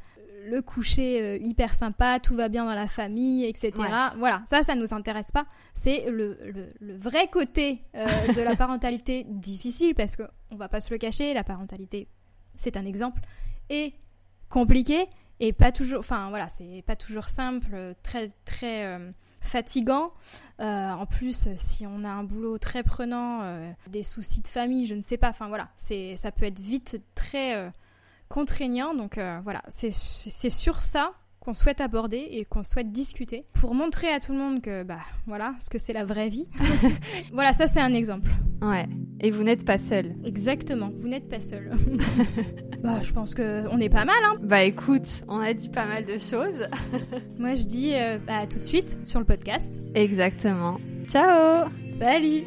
le 0.48 0.62
coucher 0.62 1.22
euh, 1.22 1.38
hyper 1.38 1.74
sympa, 1.76 2.20
tout 2.20 2.36
va 2.36 2.50
bien 2.50 2.66
dans 2.66 2.74
la 2.74 2.88
famille, 2.88 3.46
etc. 3.46 3.72
Ouais. 3.78 3.88
Voilà, 4.18 4.42
ça, 4.46 4.62
ça 4.62 4.76
nous 4.76 4.94
intéresse 4.94 5.32
pas. 5.32 5.46
C'est 5.74 6.10
le, 6.10 6.38
le, 6.44 6.74
le, 6.80 6.98
vrai 6.98 7.28
côté 7.28 7.82
euh, 7.96 8.06
de 8.34 8.42
la 8.42 8.56
parentalité 8.58 9.26
difficile, 9.28 9.96
parce 9.96 10.16
qu'on 10.16 10.56
va 10.56 10.70
pas 10.70 10.80
se 10.80 10.92
le 10.94 10.98
cacher, 10.98 11.34
la 11.34 11.44
parentalité, 11.44 12.08
c'est 12.56 12.78
un 12.78 12.86
exemple, 12.86 13.22
est 13.70 13.94
compliqué 14.50 15.08
et 15.40 15.54
pas 15.54 15.72
toujours, 15.72 16.00
enfin 16.00 16.30
voilà, 16.30 16.50
c'est 16.50 16.84
pas 16.86 16.96
toujours 16.96 17.26
simple, 17.26 17.96
très 18.04 18.32
très 18.46 18.86
euh, 18.86 19.12
fatigant. 19.46 20.12
Euh, 20.60 20.92
en 20.92 21.06
plus, 21.06 21.48
si 21.58 21.86
on 21.86 22.04
a 22.04 22.10
un 22.10 22.24
boulot 22.24 22.58
très 22.58 22.84
prenant, 22.84 23.42
euh, 23.44 23.72
des 23.88 24.04
soucis 24.04 24.42
de 24.42 24.48
famille, 24.48 24.88
je 24.88 24.96
ne 24.96 25.02
sais 25.02 25.18
pas, 25.18 25.30
enfin 25.30 25.48
voilà, 25.48 25.70
c'est 25.76 26.18
ça 26.18 26.32
peut 26.32 26.46
être 26.46 26.60
vite 26.60 27.02
très 27.14 27.56
euh, 27.56 27.70
contraignant. 28.36 28.94
Donc 28.94 29.18
euh, 29.18 29.40
voilà, 29.44 29.62
c'est 29.70 29.92
sur 29.92 30.84
ça 30.84 31.14
qu'on 31.40 31.54
souhaite 31.54 31.80
aborder 31.80 32.28
et 32.32 32.44
qu'on 32.44 32.64
souhaite 32.64 32.92
discuter 32.92 33.46
pour 33.54 33.76
montrer 33.76 34.12
à 34.12 34.20
tout 34.20 34.32
le 34.32 34.40
monde 34.40 34.62
que 34.62 34.84
bah 34.84 35.00
voilà 35.28 35.54
ce 35.62 35.70
que 35.70 35.80
c'est 35.80 35.94
la 35.94 36.04
vraie 36.04 36.28
vie. 36.28 36.48
voilà, 37.34 37.54
ça 37.54 37.68
c'est 37.68 37.80
un 37.80 37.94
exemple. 37.94 38.32
Ouais. 38.62 38.88
Et 39.22 39.32
vous 39.32 39.44
n'êtes 39.44 39.64
pas 39.64 39.78
seul. 39.78 40.16
Exactement, 40.26 40.92
vous 40.98 41.08
n'êtes 41.08 41.30
pas 41.30 41.40
seul. 41.40 41.72
bah 42.84 43.02
je 43.04 43.14
pense 43.14 43.36
que 43.36 43.68
on 43.70 43.80
est 43.80 43.90
pas 43.90 44.06
mal 44.06 44.18
hein. 44.26 44.38
Bah 44.42 44.64
écoute, 44.64 45.24
on 45.30 45.40
a 45.40 45.54
dit 45.54 45.70
pas 45.70 45.86
mal 45.86 46.04
de 46.04 46.18
choses. 46.18 46.68
Moi 47.40 47.56
je 47.56 47.64
dis 47.64 47.94
euh, 47.94 48.18
bah 48.18 48.48
tout 48.48 48.60
de 48.60 48.64
suite 48.64 48.98
sur 49.06 49.20
le 49.20 49.26
podcast. 49.26 49.82
Exactement. 49.94 50.78
Ciao. 51.08 51.70
Salut. 52.00 52.44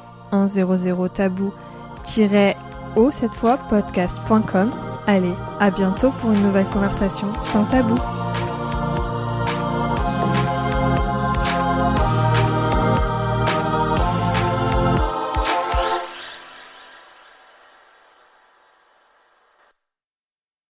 tabou 1.14 1.54
o 2.96 3.12
cette 3.12 3.36
fois 3.36 3.58
podcast.com. 3.58 4.72
Allez, 5.06 5.34
à 5.60 5.72
bientôt 5.72 6.12
pour 6.20 6.32
une 6.32 6.42
nouvelle 6.42 6.66
conversation 6.66 7.28
sans 7.42 7.64
tabou. 7.66 7.96